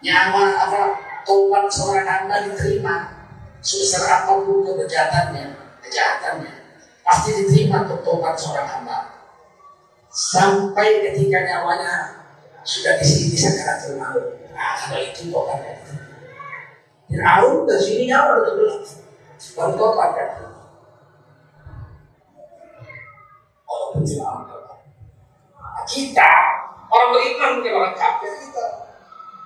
Nyawa 0.00 0.44
apa 0.68 0.80
tobat 1.26 1.68
seorang 1.68 2.06
hamba 2.08 2.48
diterima 2.48 3.12
sebesar 3.60 4.04
apa 4.08 4.40
pun 4.40 4.64
kebejatannya, 4.64 5.56
kejahatannya 5.84 6.52
pasti 7.04 7.30
diterima 7.36 7.84
untuk 7.84 8.00
tobat 8.00 8.36
seorang 8.36 8.68
hamba 8.68 8.98
sampai 10.08 11.04
ketika 11.04 11.44
nyawanya 11.44 12.24
sudah 12.64 12.96
di 12.96 13.04
sini 13.04 13.36
sakaratul 13.36 14.00
maut. 14.00 14.24
Nah, 14.54 14.72
kalau 14.80 15.02
itu 15.02 15.28
tobat 15.28 15.60
kan. 15.60 15.78
Fir'aun 17.04 17.68
dari 17.68 17.82
sini 17.84 18.02
nyawa 18.08 18.40
udah 18.40 18.52
belum 18.56 18.80
baru 19.52 19.72
tobat 19.76 20.10
kan. 20.16 20.53
Oh, 23.94 24.02
nah, 24.02 25.84
Kita 25.86 26.32
orang 26.90 27.10
beriman 27.14 27.50
bukan 27.62 27.72
orang 27.78 27.94
kafir 27.94 28.32
kita. 28.42 28.66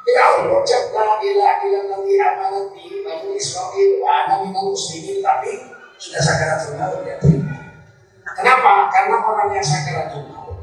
Fir'aun 0.08 0.48
berucap 0.48 0.88
la 0.96 1.20
ilaha 1.20 1.60
illallah 1.68 2.00
amanat 2.32 2.72
bihi 2.72 3.04
bani 3.04 3.36
Israel 3.36 3.90
wa 4.00 4.08
ana 4.24 4.34
minal 4.40 4.72
muslimin 4.72 5.20
tapi 5.20 5.68
sudah 6.00 6.22
sakaratul 6.24 6.80
maut 6.80 7.04
terima. 7.04 7.76
Kenapa? 8.24 8.88
Karena 8.88 9.20
orang 9.20 9.52
yang 9.52 9.60
sakaratul 9.60 10.32
maut 10.32 10.56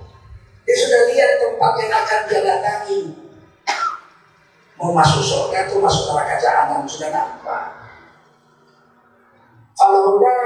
dia 0.65 0.73
sudah 0.81 1.01
lihat 1.13 1.31
tempat 1.37 1.71
yang 1.77 1.93
akan 1.93 2.19
dia 2.25 2.39
datangi. 2.41 3.01
Mau 4.81 4.91
masuk 4.97 5.21
surga 5.21 5.69
atau 5.69 5.77
masuk 5.77 6.09
neraka 6.09 6.35
jahanam 6.41 6.81
sudah 6.89 7.13
nampak. 7.13 7.65
Falaula 9.77 10.41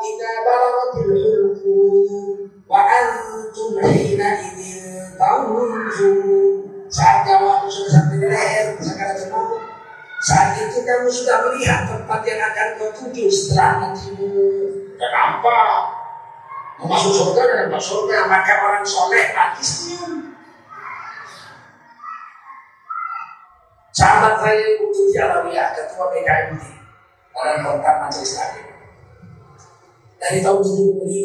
idza 0.00 0.32
balagatil 0.48 1.12
hulqum 1.12 2.59
hina 3.90 4.28
idzin 4.46 5.18
tanzurun. 5.18 6.70
Saat 6.90 7.22
waktu 7.26 7.66
sudah 7.70 7.90
sampai 7.90 8.18
di 8.18 8.26
leher, 8.26 8.74
sekarang 8.82 9.30
maut. 9.30 9.62
Saat 10.26 10.58
itu 10.58 10.82
kamu 10.82 11.06
sudah 11.06 11.36
melihat 11.46 11.86
tempat 11.86 12.20
yang 12.26 12.40
akan 12.50 12.68
kau 12.78 12.90
tuju 12.94 13.30
setelah 13.30 13.90
matimu. 13.94 14.34
Dan 14.98 15.10
nampak 15.14 16.00
masuk 16.82 17.12
surga 17.14 17.42
dan 17.46 17.66
masuk 17.70 18.04
surga 18.04 18.28
maka 18.28 18.52
orang 18.64 18.84
soleh 18.84 19.32
senyum 19.60 20.32
Sahabat 23.90 24.40
saya 24.40 24.80
Ibu 24.80 24.86
Tuti 24.94 25.18
Alawiyah, 25.18 25.76
Ketua 25.76 26.08
BKMT, 26.08 26.62
dalam 27.36 27.58
kontak 27.66 28.00
Majelis 28.00 28.32
Taklim. 28.32 28.69
Dari 30.20 30.44
tahun 30.44 30.60
75, 30.60 31.24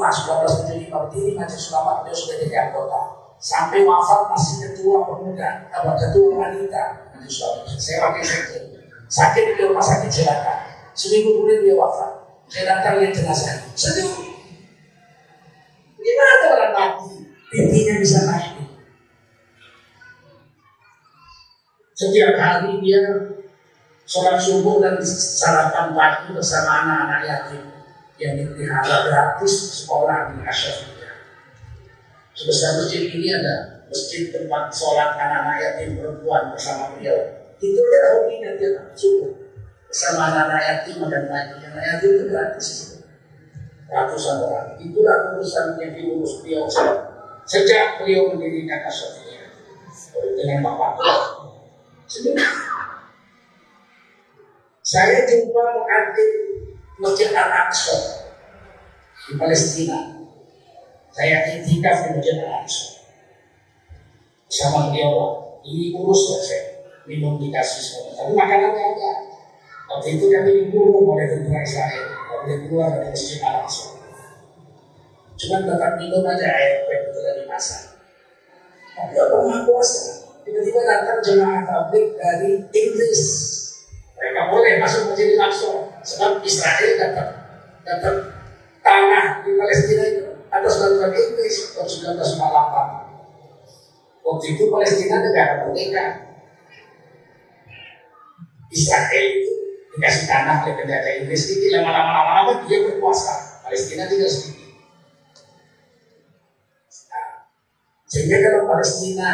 1975 0.87 0.87
berdiri 0.87 1.31
Majelis 1.35 1.67
Ulama, 1.75 1.99
beliau 1.99 2.15
sudah 2.15 2.35
jadi 2.39 2.55
anggota. 2.71 3.01
Sampai 3.35 3.83
wafat 3.83 4.31
masih 4.31 4.55
ketua 4.63 5.03
pemuda, 5.03 5.67
apa 5.67 5.99
ketua 5.99 6.31
wanita 6.31 7.11
Majelis 7.11 7.43
Ulama. 7.43 7.67
Saya 7.75 7.97
wakil 8.07 8.23
sekjen. 8.23 8.63
Sakit 9.11 9.43
di 9.59 9.67
rumah 9.67 9.83
sakit 9.83 10.07
silakan. 10.07 10.59
Seminggu 10.95 11.35
kemudian 11.35 11.67
dia 11.67 11.75
wafat. 11.75 12.11
Saya 12.47 12.63
datang 12.71 13.03
lihat 13.03 13.11
jenazah. 13.11 13.67
Senyum. 13.75 14.15
Gimana 15.99 16.45
orang 16.55 16.71
mati? 16.71 17.27
Pipinya 17.51 17.93
bisa 17.99 18.31
naik. 18.31 18.63
Setiap 21.99 22.39
hari 22.39 22.79
dia 22.79 23.03
sholat 24.07 24.39
subuh 24.39 24.79
dan 24.79 25.03
sarapan 25.03 25.91
pagi 25.91 26.31
bersama 26.31 26.83
anak-anak 26.83 27.21
yatim 27.27 27.74
yang 28.15 28.33
dipelihara 28.39 29.11
gratis 29.11 29.83
sekolah 29.83 30.31
di 30.31 30.43
Asyafiyah. 30.43 31.15
Sebesar 32.35 32.83
masjid 32.83 33.11
ini 33.11 33.27
ada 33.31 33.85
masjid 33.87 34.31
tempat 34.31 34.71
sholat 34.71 35.15
anak-anak 35.15 35.57
yatim 35.59 35.99
perempuan 35.99 36.51
bersama 36.51 36.95
beliau. 36.95 37.47
Itu 37.59 37.79
dia 37.79 38.01
hobinya 38.15 38.51
dia 38.59 38.71
subuh 38.95 39.33
bersama 39.87 40.31
anak-anak 40.31 40.61
yatim 40.63 40.99
dan 41.07 41.23
pagi. 41.31 41.55
Anak 41.63 41.83
yatim 41.83 42.09
itu 42.15 42.23
gratis 42.31 42.67
ratusan 43.87 44.35
orang. 44.43 44.75
Itulah 44.79 45.35
urusan 45.35 45.79
yang 45.79 45.91
diurus 45.95 46.43
beliau 46.43 46.67
sejak 47.45 48.01
beliau 48.01 48.33
mendirikan 48.33 48.83
Asyafiyah 48.89 49.25
dengan 50.15 50.59
bapak 50.65 50.97
saya 54.85 55.25
jumpa 55.25 55.61
muadzin 55.73 56.54
Masjid 56.95 57.27
Al-Aqsa 57.35 57.95
di 59.27 59.33
Palestina. 59.35 60.15
Saya 61.11 61.43
itikaf 61.59 62.07
di 62.07 62.09
Masjid 62.15 62.39
Al-Aqsa. 62.39 63.03
Sama 64.47 64.91
beliau, 64.91 65.43
ini 65.67 65.91
urus 65.91 66.39
saya 66.39 66.87
minum 67.03 67.35
dikasih 67.35 67.81
semua. 67.83 68.15
Tapi 68.15 68.31
makanannya 68.31 68.79
ada. 68.95 69.11
Waktu 69.91 70.07
itu 70.15 70.25
kami 70.31 70.51
dikurung 70.67 71.03
oleh 71.11 71.27
tentara 71.27 71.61
Israel. 71.67 72.05
Boleh 72.31 72.57
keluar 72.63 72.87
dari 72.95 73.11
Masjid 73.11 73.43
Al-Aqsa. 73.43 73.85
Cuma 75.35 75.67
tetap 75.67 75.99
minum 75.99 76.23
aja 76.23 76.47
air 76.47 76.87
itu 76.87 77.19
dari 77.19 77.43
pasar. 77.43 77.99
Tapi 78.95 79.15
apa 79.19 79.35
maha 79.43 79.67
kuasa? 79.67 80.23
tiba-tiba 80.45 80.77
datang 80.85 81.19
jemaah 81.25 81.65
tablik 81.65 82.15
dari 82.15 82.61
Inggris. 82.69 83.21
Mereka 84.15 84.41
boleh 84.47 84.79
masuk 84.79 85.11
masjid 85.11 85.35
Al-Aqsa 85.35 85.84
sebab 86.05 86.45
Israel 86.45 86.91
dapat 87.01 87.27
dapat 87.81 88.15
tanah 88.85 89.41
di 89.41 89.57
Palestina 89.57 90.03
itu 90.05 90.23
atas 90.53 90.73
bantuan 90.77 91.11
Inggris 91.11 91.73
tahun 91.73 92.21
1948. 92.21 94.25
Waktu 94.25 94.45
itu 94.53 94.63
Palestina 94.69 95.25
negara 95.25 95.65
merdeka. 95.65 96.05
Israel 98.69 99.25
itu 99.39 99.53
dikasih 99.95 100.27
tanah 100.27 100.67
oleh 100.67 100.75
pendeta 100.75 101.09
Inggris 101.23 101.57
ini 101.57 101.71
lama-lama 101.73 102.11
lama-lama 102.21 102.51
dia 102.69 102.85
berkuasa. 102.85 103.65
Palestina 103.65 104.05
tidak 104.05 104.29
sedikit. 104.29 104.77
Nah, 107.09 107.49
sehingga 108.05 108.37
kalau 108.45 108.69
Palestina 108.69 109.29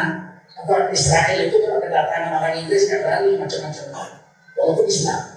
atau 0.52 0.92
Israel 0.94 1.38
itu 1.48 1.56
kalau 1.64 1.80
kedatangan 1.80 2.32
orang 2.38 2.54
Inggris 2.60 2.86
nggak 2.88 3.02
berani 3.02 3.40
macam-macam 3.40 3.86
walaupun 4.54 4.86
Islam 4.86 5.31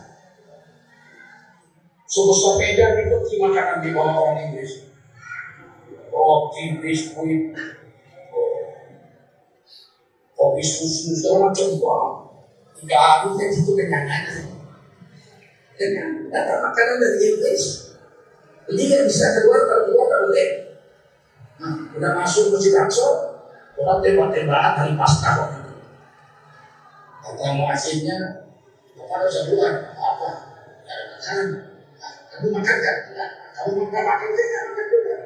suku 2.16 2.32
sepeda 2.32 2.96
itu 2.96 3.36
makanan 3.44 3.84
di 3.84 3.92
bawah 3.92 4.16
orang 4.16 4.48
Inggris 4.48 4.88
roti 6.08 6.80
biskuit 6.80 7.52
kopi 10.32 10.64
susu 10.64 11.12
segala 11.12 11.52
macam 11.52 11.68
tiga 12.80 13.28
dan 13.36 13.50
itu 13.52 13.72
kenyangan 13.76 14.24
dengan 15.76 16.10
datang 16.32 16.64
makanan 16.72 17.04
dari 17.04 17.20
Inggris 17.36 17.64
jadi 18.72 18.82
nggak 18.88 19.04
bisa 19.12 19.26
keluar 19.36 19.68
kalau 19.68 19.84
keluar 19.92 20.06
tak 20.08 20.20
boleh 20.24 20.50
nah, 21.60 21.76
udah 22.00 22.12
masuk 22.16 22.56
masjid 22.56 22.80
Aqsa 22.80 23.36
Orang 23.76 24.00
tembak-tembakan 24.00 24.96
pasca 24.96 25.30
waktu 25.36 25.68
itu. 25.68 25.74
Kata 27.20 27.60
muasinnya, 27.60 28.48
Bapak 28.96 29.16
harus 29.20 29.52
keluar. 29.52 29.74
Apa? 29.92 30.30
Ada 30.88 31.04
makanan. 31.12 31.48
Kamu 32.36 32.52
makan 32.52 32.78
kan? 32.84 32.98
Ya. 33.16 33.26
Kamu 33.56 33.72
makan 33.88 34.04
makan 34.04 34.28
tidak 34.36 34.62
makan 34.68 34.86
juga. 34.92 35.18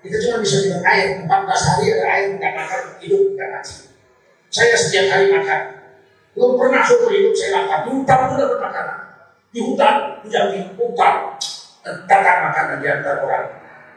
Kita 0.00 0.16
cuma 0.24 0.36
bisa 0.40 0.56
minum 0.64 0.82
air. 0.88 1.08
14 1.20 1.28
hari 1.68 1.84
ada 1.92 2.06
air 2.08 2.26
tidak 2.32 2.52
makan 2.56 2.80
hidup 3.04 3.22
tidak 3.28 3.48
mati. 3.52 3.74
Saya 4.48 4.74
setiap 4.76 5.06
hari 5.12 5.26
makan. 5.28 5.60
Belum 6.32 6.56
pernah 6.56 6.80
seumur 6.80 7.12
hidup 7.12 7.34
saya 7.36 7.50
makan. 7.60 7.78
Di 7.84 7.90
hutan 7.92 8.18
itu 8.24 8.34
dapat 8.40 8.58
makanan. 8.58 8.98
Di 9.52 9.60
hutan, 9.62 9.94
di 10.24 10.28
jambi, 10.32 10.58
hutan. 10.80 11.14
Datang 11.84 12.38
makanan 12.48 12.76
di 12.80 12.86
antara 12.88 13.20
orang. 13.20 13.46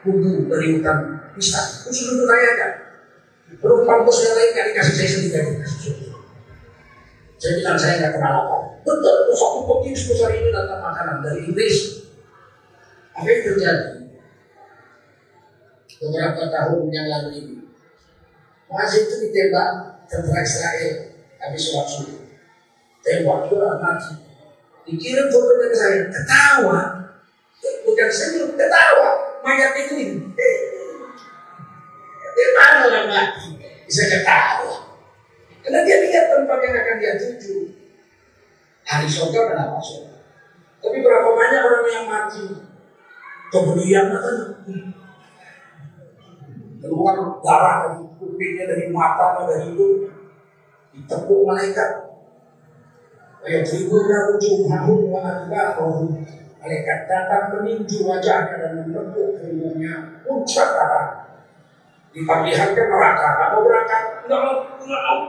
Bumbu 0.04 0.52
dari 0.52 0.78
hutan 0.78 0.98
bisa. 1.40 1.88
Khusus 1.88 2.14
untuk 2.14 2.28
saya 2.28 2.52
kan. 2.60 2.72
Penumpang 3.48 4.04
bos 4.04 4.20
yang 4.28 4.36
lain 4.36 4.52
gak 4.52 4.66
dikasih 4.76 4.94
saya 5.00 5.08
sendiri 5.08 5.50
dikasih 5.56 5.96
Saya 7.38 7.52
bilang 7.64 7.78
saya 7.80 7.94
nggak 8.04 8.14
kenal 8.20 8.34
apa. 8.44 8.58
Betul, 8.84 9.32
satu 9.32 9.60
kopi 9.64 9.94
sebesar 9.96 10.36
ini 10.36 10.50
datang 10.52 10.84
makanan 10.84 11.24
dari 11.24 11.48
Inggris. 11.48 12.07
Apa 13.18 13.26
yang 13.26 13.42
terjadi? 13.50 13.90
Beberapa 15.98 16.44
tahun 16.54 16.94
yang 16.94 17.08
lalu 17.10 17.30
ini, 17.42 17.56
Masih 18.70 19.10
itu 19.10 19.16
ditembak 19.26 20.06
tentara 20.06 20.46
Israel 20.46 21.18
habis 21.42 21.62
sholat 21.66 21.88
subuh. 21.90 22.22
Tembak 23.02 23.50
juga 23.50 23.82
mati. 23.82 24.14
Dikirim 24.86 25.34
fotonya 25.34 25.66
ke 25.72 25.78
saya, 25.78 26.02
ketawa. 26.14 26.82
Bukan 27.88 28.10
senyum, 28.12 28.54
ketawa. 28.54 29.42
Mayat 29.42 29.74
itu 29.82 29.94
ini. 29.98 30.18
Dia 32.38 32.50
mana 32.54 32.86
orang 32.86 33.08
mati? 33.10 33.48
Bisa 33.90 34.04
ketawa. 34.06 34.94
Karena 35.66 35.80
dia 35.88 35.98
lihat 36.06 36.26
tempat 36.30 36.60
yang 36.62 36.76
akan 36.76 36.96
dia 37.02 37.14
tuju. 37.18 37.56
Hari 38.86 39.08
surga 39.10 39.40
kenapa 39.56 39.80
surga? 39.82 40.16
Tapi 40.84 40.98
berapa 41.02 41.30
banyak 41.34 41.62
orang 41.64 41.88
yang 41.90 42.06
mati? 42.06 42.67
Kan 43.48 43.64
keluar 46.78 47.16
darah 47.42 47.76
dari 47.90 48.06
kupingnya, 48.16 48.64
dari 48.70 48.86
mata, 48.94 49.44
dari 49.44 49.72
hidung, 49.72 50.08
ditepuk 50.94 51.42
malaikat. 51.48 51.90
Ayat 53.44 53.64
ribunya 53.64 54.18
wujuhahum 54.34 55.00
wa 55.10 55.20
adbarahum. 55.24 56.22
Malaikat 56.58 57.00
datang 57.08 57.44
meninju 57.56 58.04
wajahnya 58.04 58.56
dan 58.60 58.72
menepuk 58.84 59.40
hidungnya. 59.40 60.22
Puncak 60.28 60.68
darah 60.76 61.28
diperlihatkan 62.18 62.88
neraka 62.90 63.28
nggak 63.38 63.50
mau 63.54 63.62
berangkat 63.62 64.04
nggak 64.26 64.42
mau 64.42 64.56
nggak 64.82 65.02
mau 65.06 65.20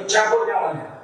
dicampur 0.00 0.40
nyawanya 0.48 0.97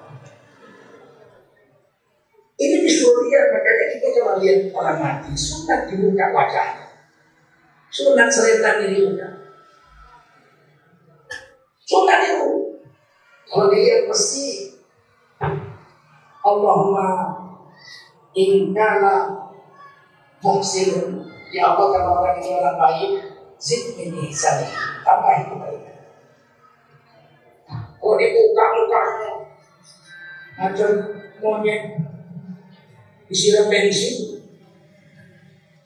ini 2.54 2.76
disuruh 2.86 3.26
lihat 3.26 3.50
makanya 3.50 3.84
kita 3.98 4.06
kalau 4.18 4.38
lihat 4.38 4.70
orang 4.70 4.98
mati. 5.02 5.30
Sunat 5.34 5.90
dibuka 5.90 6.30
wajahnya 6.30 6.84
sunat 7.94 8.26
serentak 8.26 8.82
di 8.82 9.06
muka. 9.06 9.28
Sunat 11.86 12.20
itu. 12.26 12.50
Kalau 13.46 13.70
dia 13.70 14.10
mesti 14.10 14.74
Allahumma 16.42 17.38
inkana 18.34 19.46
muhsinun. 20.42 21.30
Ya 21.54 21.70
Allah 21.70 21.86
kalau 21.94 22.18
orang 22.18 22.42
ini 22.42 22.50
orang 22.58 22.74
baik, 22.82 23.12
zidni 23.62 24.10
ihsani, 24.26 24.66
tambah 25.06 25.54
kebaikan. 25.54 25.96
Kalau 27.70 28.18
dia 28.18 28.34
buka-bukanya 28.34 29.32
macam 30.58 30.90
monyet 31.38 31.82
disiram 33.30 33.70
bensin, 33.70 34.44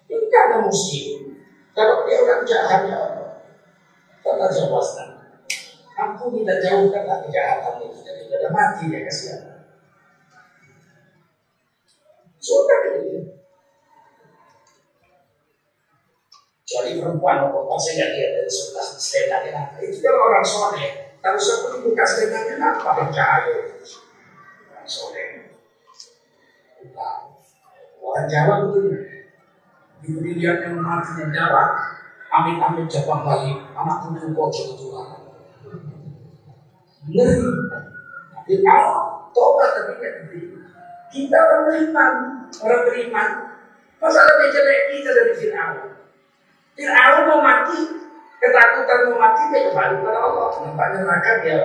itu 0.09 0.27
karena 0.31 0.57
muslim. 0.63 1.39
Kalau 1.77 2.03
dia 2.03 2.19
orang 2.19 2.43
jahat 2.43 2.81
ya 2.91 2.97
Allah, 2.99 4.49
jawabkan. 4.51 5.09
Aku 5.99 6.31
tidak 6.31 6.63
jauhkanlah 6.63 7.27
kejahatan 7.27 7.83
itu 7.83 7.99
tidak 8.07 8.51
mati 8.55 8.87
ya 8.87 9.03
kasihan. 9.03 9.67
Sudah 12.39 12.79
gitu. 12.87 13.39
kecuali 16.69 17.01
perempuan 17.01 17.49
perempuan 17.49 17.81
saya 17.81 17.97
nggak 17.97 18.11
lihat 18.13 18.31
dari 18.37 18.51
sebelah 18.53 18.87
stand 18.93 19.33
itu 19.81 19.97
kalau 20.05 20.21
orang 20.29 20.45
soleh 20.45 21.09
Tapi 21.19 21.35
seperti 21.35 21.83
bekas 21.83 22.11
dengannya 22.23 22.63
apa 22.63 22.91
percaya? 22.95 23.57
Soleh. 24.87 25.28
Orang 28.19 28.27
Jawa 28.27 28.55
begitu. 28.67 28.99
Di 30.03 30.11
dilihat 30.11 30.67
yang 30.67 30.83
mati 30.83 31.23
Jawa, 31.31 31.71
amit-amit 32.35 32.91
jabang 32.91 33.23
balik, 33.23 33.63
anak 33.79 34.11
tujuh 34.11 34.35
kocok 34.35 34.67
keturunan. 34.75 35.23
Ngeri. 37.07 37.47
Tapi 38.35 38.53
Allah, 38.67 39.31
tobat 39.31 39.71
tapi 39.79 40.03
tidak. 40.03 40.27
Kita 41.15 41.37
orang 41.39 41.63
beriman, 41.71 42.13
orang 42.59 42.83
beriman. 42.91 43.31
Masa 44.03 44.27
lebih 44.27 44.51
jelek 44.51 44.81
kita 44.99 45.11
dari 45.15 45.33
Fir'aun. 45.39 45.95
Fir'aun 46.75 47.23
mau 47.31 47.39
mati, 47.39 48.03
ketakutan 48.43 48.99
mau 49.15 49.19
mati, 49.23 49.43
dia 49.55 49.71
kembali 49.71 49.95
kepada 50.03 50.19
Allah. 50.27 50.49
Nampaknya 50.59 50.99
neraka 51.07 51.33
dia 51.47 51.59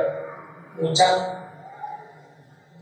ucap 0.78 1.13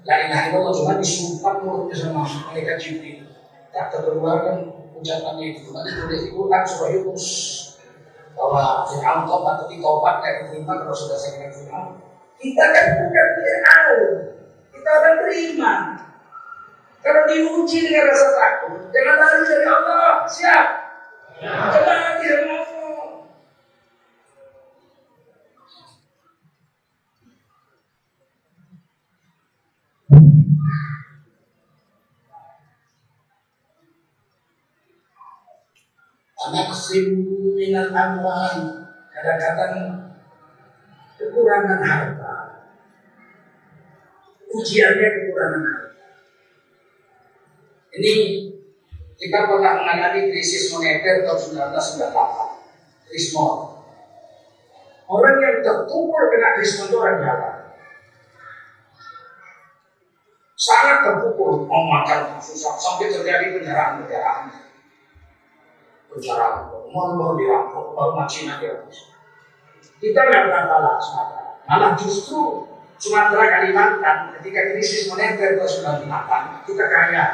La 0.01 0.17
ilaha 0.27 0.49
illallah 0.49 0.73
cuma 0.73 0.93
disumpah 0.97 1.61
mulutnya 1.61 1.93
sama 1.93 2.25
malaikat 2.25 2.81
Jibril. 2.81 3.30
Tak 3.71 3.85
terkeluarkan 3.95 4.55
ucapannya 4.99 5.45
itu. 5.55 5.71
Nanti 5.71 5.91
tulis 5.95 6.19
di 6.27 6.29
Quran 6.35 6.63
surah 6.67 6.89
Yunus 6.91 7.27
bahwa 8.35 8.87
Fir'aun 8.87 9.27
tobat 9.27 9.55
tapi 9.63 9.79
tobat 9.79 10.15
kayak 10.23 10.35
diterima 10.47 10.73
kalau 10.83 10.95
sudah 10.95 11.17
saya 11.19 11.31
kira 11.39 11.51
Fir'aun. 11.51 11.99
Kita 12.41 12.65
kan 12.73 12.85
bukan 12.99 13.27
Fir'aun, 13.37 14.01
kita 14.71 14.89
akan 14.91 15.13
terima. 15.25 15.73
Kalau 17.01 17.21
diuji 17.25 17.79
dengan 17.89 18.13
rasa 18.13 18.27
takut, 18.37 18.77
jangan 18.93 19.15
lari 19.17 19.41
dari 19.41 19.65
Allah. 19.65 20.21
Siap? 20.29 20.65
Kembali 21.41 22.21
sama 22.21 22.57
Allah. 36.41 36.65
Anaksim 36.65 37.05
minal 37.53 37.93
amwal. 37.93 38.57
Kadang-kadang 39.13 40.01
Kekurangan 41.21 41.81
harta. 41.85 42.35
Ujiannya 44.49 45.07
kekurangan 45.21 45.61
harta. 45.61 46.05
Ini 48.01 48.13
Kita 49.21 49.45
pernah 49.45 49.85
mengalami 49.85 50.33
krisis 50.33 50.73
moneter 50.73 51.21
tahun 51.21 51.69
1998 51.77 53.05
Krismon. 53.05 53.85
Orang 55.05 55.37
yang 55.45 55.61
tertumpul 55.61 56.25
kena 56.33 56.57
krismon 56.57 56.89
itu 56.89 56.97
orang 56.97 57.21
Jawa. 57.21 57.51
Sangat 60.57 61.05
terpukul 61.05 61.69
Mau 61.69 61.85
makan 61.85 62.41
susah 62.41 62.73
Sampai 62.81 63.13
terjadi 63.13 63.61
penjarahan-penjarahan 63.61 64.70
bicara 66.11 66.67
mau 66.91 67.35
dirampok 67.39 67.95
baru 67.95 68.27
Cina 68.27 68.59
dia 68.59 68.83
kita 70.01 70.19
nggak 70.19 70.41
pernah 70.49 70.63
kalah 70.67 70.95
Sumatera 70.99 71.43
malah 71.65 71.91
justru 71.95 72.71
Sumatera 73.01 73.49
Kalimantan 73.49 74.37
ketika 74.37 74.61
krisis 74.69 75.09
moneter 75.09 75.57
tahun 75.57 76.05
98 76.05 76.69
kita 76.69 76.85
kaya. 76.85 77.25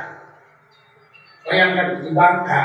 Bayangkan 1.44 2.08
di 2.08 2.16
Bangka 2.16 2.64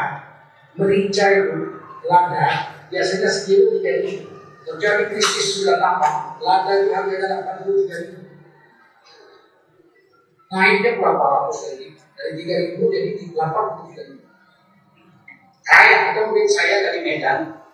merica 0.79 1.27
itu 1.35 1.83
lada 2.07 2.47
biasanya 2.87 3.27
sekilo 3.27 3.75
tiga 3.75 4.07
ribu. 4.07 4.39
Terjadi 4.63 5.11
krisis 5.11 5.67
98 5.67 6.47
lada 6.47 6.73
itu 6.79 6.91
harganya 6.95 7.27
delapan 7.27 7.57
puluh 7.67 7.77
tiga 7.83 7.97
ribu. 8.07 8.23
Naiknya 10.55 10.91
berapa 11.03 11.25
ratus 11.27 11.59
ribu 11.83 11.99
dari 12.15 12.33
tiga 12.39 12.55
ribu 12.55 12.83
jadi 12.87 13.11
delapan 13.35 13.63
puluh 13.67 13.87
tiga 13.91 14.03
ribu 14.15 14.22
saya 15.73 16.13
atau 16.13 16.29
murid 16.29 16.45
saya 16.45 16.85
dari 16.85 17.01
Medan 17.01 17.65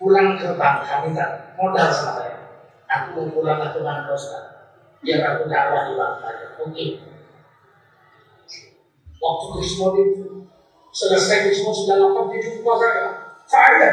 pulang 0.00 0.40
ke 0.40 0.56
Bangka 0.56 1.04
minta 1.04 1.52
modal 1.60 1.92
sama 1.92 2.24
saya. 2.24 2.36
Aku 2.88 3.20
mau 3.20 3.28
pulang 3.28 3.60
ke 3.60 3.84
Bangka 3.84 4.16
Ustaz. 4.16 4.44
Biar 5.04 5.20
aku 5.36 5.52
dakwah 5.52 5.92
di 5.92 5.94
Bangka. 6.00 6.28
Oke. 6.64 6.84
Waktu 9.18 9.46
Krismon 9.52 9.92
itu 10.00 10.26
selesai 10.88 11.50
Krismon 11.50 11.74
sudah 11.76 11.96
lapar 12.00 12.32
di 12.32 12.40
jumpa 12.40 12.72
saya. 12.80 13.06
Saya 13.44 13.90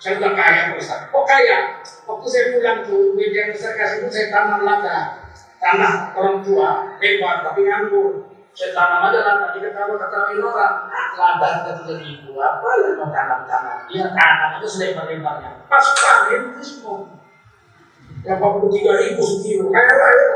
saya 0.00 0.16
udah 0.16 0.32
kaya 0.32 0.74
Ustaz. 0.74 1.12
Kok 1.12 1.24
kaya? 1.28 1.78
Waktu 2.08 2.26
saya 2.26 2.44
pulang 2.56 2.78
tuh 2.88 3.12
media 3.14 3.52
besar 3.52 3.76
kasih 3.76 4.02
itu 4.02 4.08
saya 4.08 4.26
tanam 4.32 4.64
lada. 4.64 5.28
Tanah 5.60 6.16
orang 6.16 6.40
tua, 6.40 6.96
hebat 6.96 7.44
tapi 7.44 7.68
nganggur 7.68 8.29
saya 8.50 8.74
tanam 8.76 9.08
aja 9.08 9.20
lah 9.24 9.34
tadi 9.46 9.62
kalau 9.72 9.94
kata 9.94 10.34
orang 10.36 10.74
ladang 11.16 11.56
ke 11.64 11.70
tiga 11.80 11.94
ribu 12.02 12.34
apa 12.36 12.68
yang 12.82 12.98
mau 12.98 13.08
tanam 13.08 13.40
tanam. 13.46 13.78
Dia 13.88 14.10
tanam 14.10 14.58
itu 14.58 14.68
selebar 14.68 15.06
lebarnya 15.06 15.64
pas 15.70 15.86
panen 15.96 16.52
itu 16.52 16.62
semua. 16.62 17.08
Yang 18.20 18.36
empat 18.36 18.50
puluh 18.58 18.70
tiga 18.74 18.92
ribu 19.00 19.22
sekilo. 19.24 19.72
Kaya 19.72 19.92
raya 19.96 20.32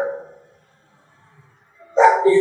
tapi 1.94 2.36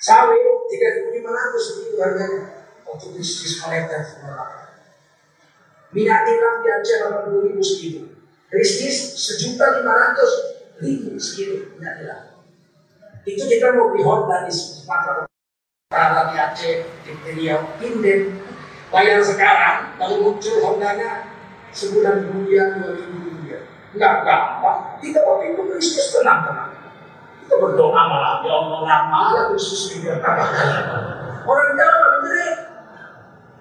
sawi 0.00 0.36
tiga 0.74 0.88
ribu 0.98 1.08
lima 1.20 1.30
ratus 1.30 1.62
sekilo 1.70 1.96
harganya. 2.02 2.42
Untuk 2.88 3.14
bisnis 3.14 3.58
moneter 3.62 4.00
semua. 4.02 4.46
Minyak 5.94 6.26
nilam 6.26 6.62
di 6.62 6.68
Aceh 6.70 6.96
delapan 6.98 7.22
puluh 7.30 7.42
ribu 7.46 7.62
sekilo. 7.62 8.10
Bisnis 8.50 9.14
sejuta 9.14 9.78
lima 9.78 9.92
ratus 9.94 10.32
ribu 10.82 11.14
sekilo. 11.20 11.78
Minyak 11.78 11.94
nilam 12.02 12.33
itu 13.24 13.42
kita 13.48 13.72
mau 13.72 13.92
beli 13.92 14.04
Honda 14.04 14.44
di 14.44 14.52
Sumatera 14.52 15.24
Utara 15.24 16.20
di 16.32 16.36
Aceh 16.36 16.76
di 17.04 17.12
Riau 17.36 17.60
inden. 17.80 18.40
Bayar 18.92 19.18
sekarang 19.24 19.98
lalu 19.98 20.30
muncul 20.30 20.54
Hondanya 20.62 21.26
sebulan 21.74 22.30
kemudian 22.30 22.78
dua 22.78 22.94
minggu 22.94 23.18
kemudian. 23.26 23.62
Nggak 23.96 24.14
gampang 24.22 25.02
kita 25.02 25.18
waktu 25.24 25.56
itu 25.56 25.62
Kristus 25.74 26.14
tenang 26.14 26.46
tenang. 26.46 26.70
Kita 27.42 27.54
berdoa 27.60 28.02
malah 28.06 28.40
ya 28.46 28.52
Allah 28.54 28.80
lama 28.84 29.20
Kristus 29.52 29.98
ini 29.98 30.08
orang 31.44 31.70
Jawa 31.76 32.06
bener 32.24 32.52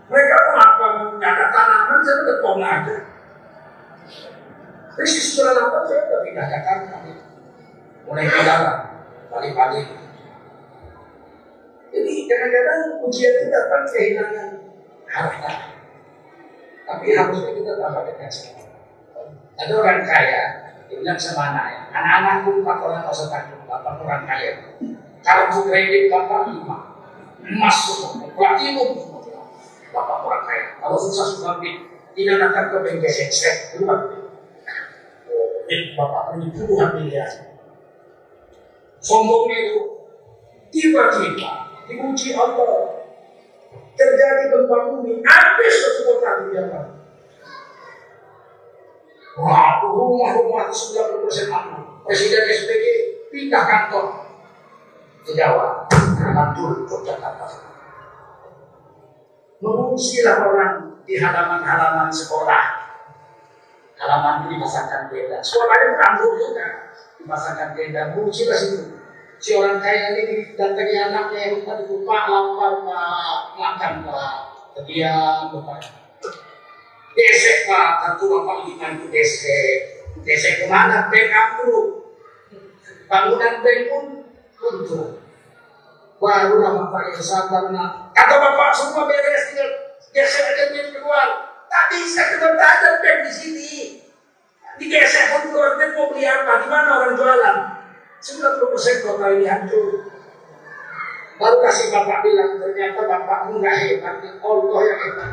mereka 0.08 0.36
mau 0.40 0.58
apa 0.60 0.86
ada 1.20 1.46
tanaman 1.52 2.00
saya 2.04 2.16
udah 2.24 2.38
tong 2.40 2.64
aja 2.64 2.98
Kristus 4.96 5.36
sudah 5.36 5.54
lama 5.56 5.80
saya 5.84 6.08
udah 6.08 6.20
pindah 6.24 6.46
Jakarta 6.48 6.96
mulai 8.08 8.28
jalan 8.28 8.93
balik-balik. 9.44 9.88
Jadi 11.92 12.14
kadang-kadang 12.26 12.82
ujian 13.04 13.34
itu 13.36 13.46
datang 13.52 13.84
kehilangan 13.92 14.50
harta. 15.04 15.52
Tapi 16.84 17.06
harusnya 17.12 17.52
kita 17.52 17.72
tambah 17.80 18.04
dekat 18.08 18.32
Ada 19.54 19.74
orang 19.78 20.02
kaya, 20.02 20.42
dia 20.90 20.96
bilang 20.98 21.20
sama 21.20 21.54
anaknya, 21.54 21.94
anak-anakku 21.94 22.50
empat 22.66 22.78
orang 22.82 23.06
nggak 23.06 23.30
takut, 23.30 23.60
bapak 23.70 24.02
orang 24.02 24.26
kaya. 24.26 24.52
Kartu 25.22 25.60
kredit 25.70 26.10
bapak 26.10 26.50
lima, 26.50 26.78
emas 27.46 27.78
semua, 27.86 28.26
platinum 28.34 28.98
semua. 28.98 29.22
Bapak 29.94 30.18
orang 30.26 30.44
kaya. 30.50 30.66
Kalau 30.82 30.98
susah 30.98 31.26
susah 31.30 31.54
tidak 32.18 32.36
datang 32.42 32.66
ke 32.74 32.78
bengkel 32.82 33.30
sek, 33.30 33.78
dulu 33.78 34.26
Oh, 35.34 35.66
bapak 35.98 36.22
punya 36.34 36.48
puluhan 36.52 36.90
miliar 36.98 37.53
sombongnya 39.04 39.58
itu 39.60 39.82
tiba-tiba 40.72 41.52
diuji 41.86 42.30
Allah 42.34 43.04
terjadi 43.94 44.44
gempa 44.50 44.78
bumi 44.90 45.20
habis 45.22 45.76
semua 45.84 46.18
tadi 46.24 46.56
dia 46.56 46.66
Wah, 49.34 49.82
rumah-rumah 49.82 50.70
90 50.70 51.26
persen 51.26 51.50
aman. 51.50 52.06
Presiden 52.06 52.46
SBY 52.46 52.86
pindah 53.34 53.66
kantor 53.66 54.30
ke 55.26 55.34
Jawa, 55.34 55.90
Mantul, 56.22 56.86
Yogyakarta. 56.86 57.50
Mengungsilah 59.58 60.38
orang 60.38 61.02
di 61.10 61.18
halaman-halaman 61.18 62.14
sekolah. 62.14 62.83
Halaman 64.04 64.44
itu 64.44 64.60
dipasangkan 64.60 65.08
beda. 65.08 65.40
Sekolahnya 65.40 65.96
berambut 65.96 66.32
juga 66.36 66.68
dipasangkan 67.24 67.72
tenda 67.72 68.12
ke 68.12 68.20
situ 68.36 69.00
si 69.40 69.60
orang 69.60 69.80
kaya 69.80 70.16
ini 70.16 70.56
datangi 70.56 70.96
anaknya 71.00 71.40
yang 71.52 71.84
lupa 71.88 72.20
lapar 72.28 72.74
pak 72.84 73.40
makan 73.56 73.94
pak. 74.04 74.36
Dia 74.84 75.48
bapak. 75.48 75.88
Desek 77.16 77.58
pak. 77.64 77.90
Tentu 78.04 78.28
bapak 78.28 78.68
lima 78.68 79.00
itu 79.00 79.08
desek. 79.08 79.80
Desek 80.24 80.64
ke 80.64 80.66
mana 80.68 81.08
bank 81.08 81.28
ambruk 81.32 82.04
bangunan 83.14 83.62
bank 83.62 83.80
pun 83.94 84.06
runtuh 84.58 85.22
baru 86.18 86.56
bapak 86.66 87.14
yang 87.14 87.22
sabar 87.22 87.70
nah 87.70 88.10
kata 88.10 88.36
bapak 88.42 88.74
semua 88.74 89.06
beres 89.06 89.54
tinggal 89.54 89.70
desek 90.10 90.46
aja 90.50 90.64
keluar 90.90 91.53
Tak 91.74 91.90
bisa 91.90 92.22
kita 92.38 92.50
tajam 92.54 93.02
bed 93.02 93.18
di 93.26 93.32
sini. 93.34 93.74
Digesek 94.78 95.34
pun 95.34 95.50
korban 95.50 95.90
mau 95.98 96.14
beli 96.14 96.22
apa? 96.30 96.62
Di 96.62 96.68
mana 96.70 96.90
orang 97.02 97.18
jualan? 97.18 97.58
90% 98.22 99.06
kota 99.10 99.26
ini 99.34 99.46
hancur. 99.50 100.06
Baru 101.42 101.58
kasih 101.66 101.90
bapak 101.90 102.22
bilang 102.22 102.62
ternyata 102.62 103.10
bapakmu 103.10 103.58
nggak 103.58 103.78
hebat, 103.82 104.22
Allah 104.22 104.80
yang 104.86 105.00
hebat. 105.02 105.30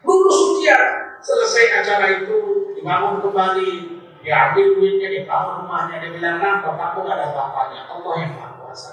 Lulus 0.00 0.38
ujian, 0.56 1.12
selesai 1.20 1.84
acara 1.84 2.06
itu 2.16 2.72
dibangun 2.72 3.20
kembali, 3.20 4.00
diambil 4.24 4.66
duitnya, 4.80 5.08
dibangun 5.12 5.66
rumahnya, 5.66 6.00
dia 6.00 6.10
bilang, 6.16 6.40
nah 6.40 6.64
bapakku 6.64 7.04
nggak 7.04 7.20
ada 7.20 7.36
bapaknya, 7.36 7.80
Allah 7.84 8.12
yang 8.16 8.32
maha 8.32 8.50
kuasa. 8.64 8.92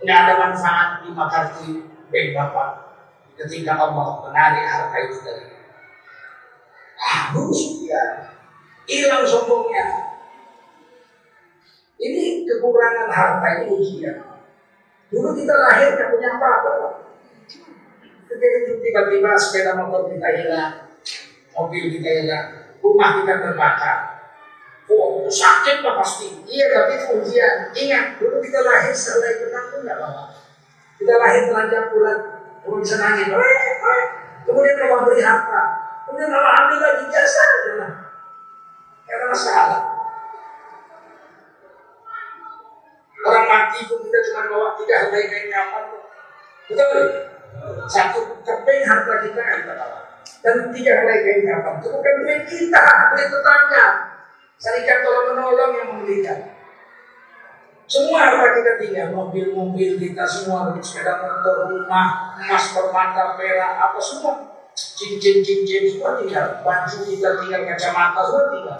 Nggak 0.00 0.18
ada 0.24 0.34
manfaat 0.40 0.88
di 1.04 1.08
makarti 1.12 1.68
bank 2.08 2.28
bapak 2.32 2.89
ketika 3.40 3.72
Allah 3.80 4.20
menarik 4.28 4.64
harta 4.68 4.96
itu 5.00 5.18
dari 5.24 5.44
Ah, 7.00 7.32
lulus 7.32 7.80
ujian, 7.80 8.28
hilang 8.84 9.24
sombongnya. 9.24 10.12
Ini 11.96 12.44
kekurangan 12.44 13.08
harta 13.08 13.48
ini 13.64 13.72
ujian. 13.72 14.20
Dulu 15.08 15.32
kita 15.32 15.54
lahir 15.56 15.96
tidak 15.96 16.12
punya 16.12 16.28
apa-apa. 16.36 16.72
Tiba-tiba 18.84 19.30
sepeda 19.40 19.80
motor 19.80 20.12
kita 20.12 20.28
hilang, 20.28 20.92
mobil 21.56 21.84
kita 21.88 22.10
hilang, 22.20 22.46
rumah 22.84 23.24
kita 23.24 23.48
terbakar. 23.48 23.98
Oh, 24.92 25.24
sakit 25.24 25.80
lah 25.80 25.96
pasti. 26.04 26.44
Iya, 26.44 26.66
tapi 26.68 27.00
itu 27.00 27.06
ujian. 27.16 27.72
Ingat, 27.72 28.20
dulu 28.20 28.44
kita 28.44 28.60
lahir 28.60 28.92
setelah 28.92 29.30
itu 29.32 29.44
nggak 29.48 29.96
apa-apa. 29.96 30.24
Kita 31.00 31.14
lahir 31.16 31.42
telanjang 31.48 31.86
bulan, 31.96 32.18
belum 32.64 32.80
bisa 32.84 32.96
nangis. 33.00 33.28
Kemudian 34.44 34.76
Allah 34.82 35.00
beri 35.06 35.22
harta. 35.22 35.62
Kemudian 36.08 36.32
Allah 36.34 36.52
ambil 36.66 36.78
lagi 36.82 37.04
lah. 37.78 37.92
Karena 39.06 39.26
masalah. 39.30 39.80
Orang 43.20 43.46
mati 43.46 43.84
pun 43.84 44.00
kita 44.00 44.18
cuma 44.32 44.48
bawa 44.48 44.68
tiga 44.80 44.96
helai 45.06 45.28
kain 45.28 45.52
kapan. 45.52 45.84
Betul? 46.72 47.00
Satu 47.84 48.20
keping 48.40 48.82
harta 48.88 49.14
kita 49.22 49.40
yang 49.44 49.58
kita 49.60 49.74
bawa. 49.76 50.00
Dan 50.40 50.56
tiga 50.72 50.92
helai 51.04 51.18
kain 51.20 51.44
kapan. 51.44 51.72
Itu 51.78 51.88
bukan 51.92 52.14
duit 52.24 52.42
kita, 52.48 52.84
duit 53.12 53.28
tetangga. 53.28 53.86
Serikat 54.60 55.04
tolong 55.04 55.36
menolong 55.36 55.72
yang 55.76 55.88
memberikan. 55.94 56.49
Semua 57.90 58.22
harta 58.22 58.54
kita 58.54 58.72
tinggal, 58.78 59.10
mobil-mobil 59.10 59.98
kita 59.98 60.22
semua, 60.22 60.70
sepeda 60.78 61.26
motor, 61.26 61.74
rumah, 61.74 62.38
emas, 62.38 62.70
permata, 62.70 63.34
perak, 63.34 63.72
apa 63.82 63.98
semua. 63.98 64.62
Cincin-cincin 64.78 65.90
semua 65.90 66.14
tinggal, 66.14 66.62
baju 66.62 66.98
kita 67.02 67.28
tinggal, 67.42 67.60
kacamata 67.66 68.22
semua 68.22 68.44
tinggal. 68.54 68.78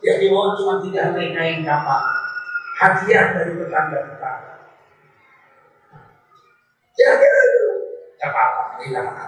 Yang 0.00 0.16
dibawa 0.16 0.56
cuma 0.56 0.74
tiga 0.80 1.12
helai 1.12 1.36
kain 1.36 1.60
kapal 1.60 2.24
hadiah 2.74 3.26
dari 3.38 3.52
tetangga-tetangga. 3.54 4.54
Kira-kira 6.94 7.40
itu 7.42 7.66
tidak 8.16 8.28
apa-apa, 8.30 8.62
hilang 8.82 9.06
apa. 9.10 9.26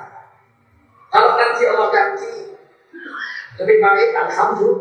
Kalau 1.11 1.31
nanti 1.39 1.63
Allah 1.67 1.89
ganti, 1.91 2.33
lebih 3.59 3.77
baik 3.83 4.11
Alhamdulillah. 4.15 4.81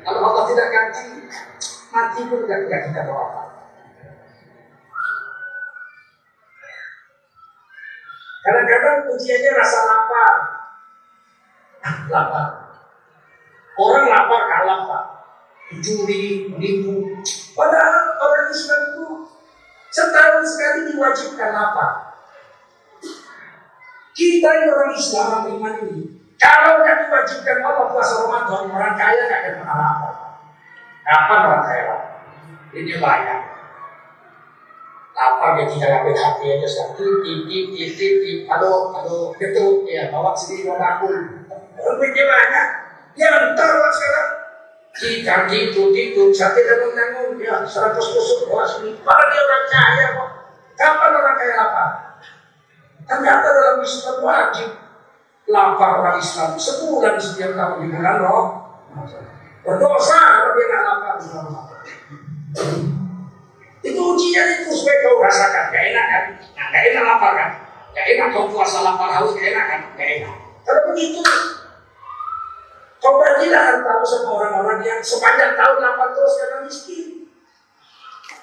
Kalau 0.00 0.20
Allah 0.24 0.44
tidak 0.52 0.68
ganti, 0.72 1.06
mati 1.90 2.20
pun 2.30 2.46
tidak, 2.46 2.70
kita 2.90 3.00
bawa 3.06 3.22
apa. 3.30 3.42
Kadang-kadang 8.40 8.96
ujiannya 9.12 9.50
rasa 9.52 9.78
lapar. 9.84 10.34
lapar. 12.08 12.48
Orang 13.76 14.06
lapar 14.08 14.42
kalah 14.48 14.80
pak. 14.88 15.04
Juri, 15.78 16.50
nipu, 16.58 17.22
Padahal 17.54 18.18
orang 18.18 18.50
Islam 18.50 18.80
itu 18.90 19.06
setahun 19.94 20.42
sekali 20.42 20.90
diwajibkan 20.90 21.54
apa? 21.54 21.86
Kita 24.10 24.48
ini 24.50 24.66
orang 24.66 24.92
Islam, 24.98 25.26
orang 25.30 25.46
iman 25.54 25.74
ini, 25.86 26.00
kalau 26.34 26.82
nggak 26.82 27.06
diwajibkan 27.06 27.62
Allah 27.62 27.86
puasa 27.86 28.26
Ramadan, 28.26 28.66
orang 28.74 28.98
kaya 28.98 29.30
nggak 29.30 29.40
akan 29.46 29.54
pernah 29.62 29.76
lapar. 29.78 30.29
Kapan 31.10 31.40
orang 31.42 31.62
kaya 31.66 31.82
lapar? 31.90 32.10
Ini 32.70 32.92
layak. 33.02 33.40
Lapar 35.18 35.48
dia 35.58 35.66
tinggal 35.66 35.90
ambil 35.90 36.14
hati 36.14 36.44
aja 36.54 36.68
tip, 36.94 37.14
tip, 37.50 37.90
tip, 37.98 38.14
tip. 38.22 38.38
Aduh, 38.46 38.94
aduh, 38.94 39.34
ketut, 39.34 39.82
ya, 39.90 40.14
bawa 40.14 40.30
sendiri 40.38 40.70
mau 40.70 40.78
bakul. 40.78 41.18
Duitnya 41.74 42.24
banyak. 42.30 42.66
Dia 43.18 43.26
entar 43.26 43.74
sekarang 43.90 44.30
kita 45.00 45.48
gitu 45.48 45.94
gitu 45.94 46.28
saya 46.34 46.52
tidak 46.52 46.92
menanggung 46.92 47.38
ya 47.38 47.62
seratus 47.64 48.10
tusuk 48.10 48.50
kelas 48.50 48.82
ini 48.82 48.98
padahal 49.00 49.30
dia 49.30 49.40
orang 49.40 49.64
kaya 49.70 50.06
kok 50.12 50.30
kapan 50.76 51.10
orang 51.14 51.36
kaya 51.38 51.54
lapar 51.56 51.88
ternyata 53.06 53.46
dalam 53.48 53.78
Islam 53.80 54.16
wajib 54.20 54.68
lapar 55.48 55.90
orang 56.04 56.18
Islam 56.18 56.58
sebulan 56.58 57.16
setiap 57.16 57.54
tahun 57.54 57.76
di 57.80 57.86
bulan 57.94 58.16
roh 58.18 58.46
berdosa 59.60 60.18
kalau 60.18 60.52
dia 60.56 60.66
nggak 60.68 60.82
lapar 60.84 61.14
itu 63.80 64.00
ujian 64.00 64.46
itu 64.60 64.70
supaya 64.76 64.96
kau 65.08 65.24
rasakan 65.24 65.64
gak 65.72 65.84
enak 65.92 66.06
kan 66.08 66.24
nah, 66.52 66.66
gak 66.68 66.82
enak 66.92 67.02
lapar 67.04 67.32
kan 67.32 67.50
gak 67.96 68.06
enak 68.12 68.28
kau 68.32 68.48
puasa 68.52 68.84
lapar 68.84 69.08
haus 69.08 69.32
gak 69.32 69.56
enak 69.56 69.64
kan 69.64 69.80
gak 69.96 70.08
enak 70.20 70.34
kalau 70.64 70.82
begitu 70.92 71.20
Kau 73.00 73.16
bagilah 73.16 73.80
hartamu 73.80 74.04
sama 74.04 74.28
orang-orang 74.36 74.84
yang 74.84 75.00
sepanjang 75.00 75.56
tahun 75.56 75.80
lapar 75.80 76.12
terus 76.12 76.36
karena 76.36 76.58
miskin. 76.68 77.32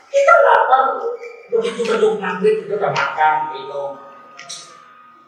Kita 0.09 0.33
lapar. 0.41 0.97
Begitu 1.53 1.81
beduk 1.85 2.17
maghrib 2.17 2.65
kita 2.65 2.89
makan, 2.89 3.35
minum. 3.53 4.01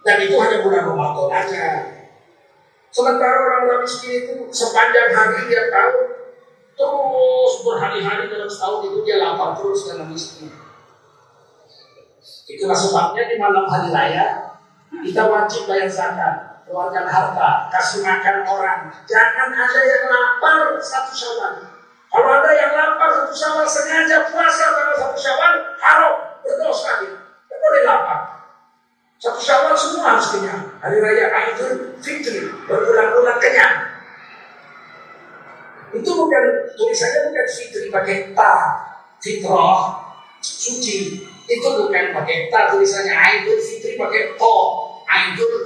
Dan 0.01 0.17
itu 0.25 0.33
hanya 0.33 0.65
bulan 0.65 0.81
Ramadan 0.81 1.29
aja. 1.29 1.65
Sementara 2.89 3.37
orang-orang 3.37 3.85
miskin 3.85 4.25
itu 4.25 4.35
sepanjang 4.49 5.13
hari 5.13 5.45
dia 5.45 5.69
tahu 5.69 5.97
terus 6.79 7.53
berhari-hari 7.61 8.31
dalam 8.31 8.49
setahun 8.49 8.87
itu 8.89 8.97
dia 9.05 9.21
lapar 9.21 9.53
terus 9.53 9.85
karena 9.85 10.05
miskin. 10.09 10.49
Itulah 12.49 12.77
sebabnya 12.77 13.29
di 13.29 13.35
malam 13.37 13.69
hari 13.69 13.93
raya 13.93 14.57
kita 14.89 15.21
wajib 15.29 15.69
bayar 15.69 15.85
zakat 15.85 16.49
keluarkan 16.69 17.09
harta, 17.09 17.65
kasih 17.73 18.05
makan 18.05 18.45
orang. 18.45 18.93
Jangan 19.09 19.49
ada 19.57 19.81
yang 19.81 20.05
lapar 20.05 20.77
satu 20.77 21.11
syawal. 21.17 21.65
Kalau 22.09 22.29
ada 22.29 22.51
yang 22.53 22.71
lapar 22.77 23.09
satu 23.09 23.33
syawal 23.33 23.65
sengaja 23.65 24.29
puasa 24.29 24.77
tanggal 24.77 24.95
satu 25.01 25.17
syawal, 25.17 25.53
haram, 25.81 26.15
berdosa 26.45 27.01
dia. 27.01 27.17
Tidak 27.17 27.57
boleh 27.57 27.81
lapar. 27.89 28.19
Satu 29.17 29.41
syawal 29.41 29.73
semua 29.73 30.15
harus 30.15 30.29
kenyang. 30.37 30.63
Hari 30.79 30.97
raya 31.01 31.25
Aidul 31.33 31.97
Fitri 31.97 32.53
berulang-ulang 32.69 33.41
kenyang. 33.41 33.89
Itu 35.89 36.11
bukan 36.13 36.43
tulisannya 36.77 37.33
bukan 37.33 37.45
fitri 38.09 38.33
pakai 38.33 38.33
ta, 38.33 38.53
fitrah, 39.21 39.81
suci. 40.41 41.29
Itu 41.49 41.67
bukan 41.77 42.13
pakai 42.13 42.49
ta 42.49 42.69
tulisannya 42.73 43.13
Aidul 43.13 43.61
Fitri 43.61 43.97
pakai 43.97 44.37
to, 44.37 44.55
Aidul 45.05 45.65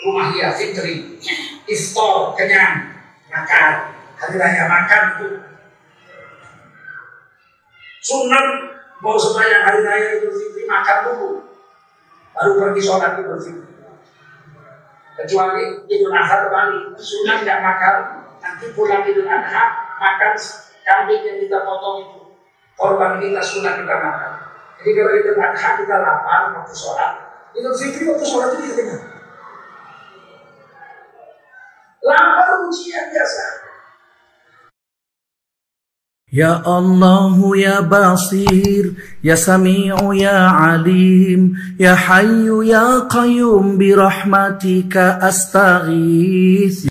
Rumah 0.00 0.32
dia 0.32 0.48
fitri. 0.56 1.20
Iftar 1.68 2.32
kenyang 2.32 2.96
Makan. 3.28 3.72
Hari 4.20 4.36
raya 4.36 4.64
makan 4.68 5.02
itu. 5.16 5.28
Sunnah 8.00 8.72
Mau 9.00 9.16
sembahyang 9.16 9.64
hari 9.64 9.80
raya 9.84 10.08
Idul 10.20 10.32
Fitri 10.32 10.64
makan 10.68 10.96
dulu. 11.08 11.28
Baru 12.32 12.50
pergi 12.56 12.80
sholat 12.80 13.20
Idul 13.20 13.40
Fitri. 13.40 13.76
Kecuali 15.20 15.84
Idul 15.84 16.12
Adha 16.16 16.48
kembali. 16.48 16.96
Sunnah 16.96 17.44
tidak 17.44 17.60
makan 17.60 17.96
Nanti 18.40 18.72
pulang 18.72 19.04
Idul 19.04 19.28
Adha 19.28 19.89
Makan 19.99 20.33
kambing 20.85 21.21
yang 21.23 21.37
kita 21.41 21.57
potong 21.63 22.05
itu 22.05 22.19
Korban 22.75 23.23
kita 23.23 23.41
sunnah 23.41 23.79
kita 23.79 23.95
makan 23.95 24.31
Jadi 24.81 24.89
kalau 24.91 25.11
Idul 25.15 25.39
Adha 25.39 25.69
kita 25.79 25.95
lapar 26.01 26.41
Waktu 26.55 26.75
sholat 26.75 27.13
Idul 27.55 27.75
Fitri 27.75 28.03
waktu 28.07 28.25
sholat 28.27 28.49
itu 28.59 28.63
kita 28.75 28.95
Lapar 32.05 32.69
ujian 32.69 33.09
biasa. 33.09 33.65
يا 36.35 36.61
الله 36.67 37.57
يا 37.57 37.79
بصير 37.79 38.93
يا 39.23 39.35
سميع 39.35 39.95
يا 40.13 40.37
عليم 40.47 41.53
يا 41.79 41.95
حي 41.95 42.49
يا 42.67 42.99
قيوم 42.99 43.77
برحمتك 43.77 44.97
استغيث 44.97 46.87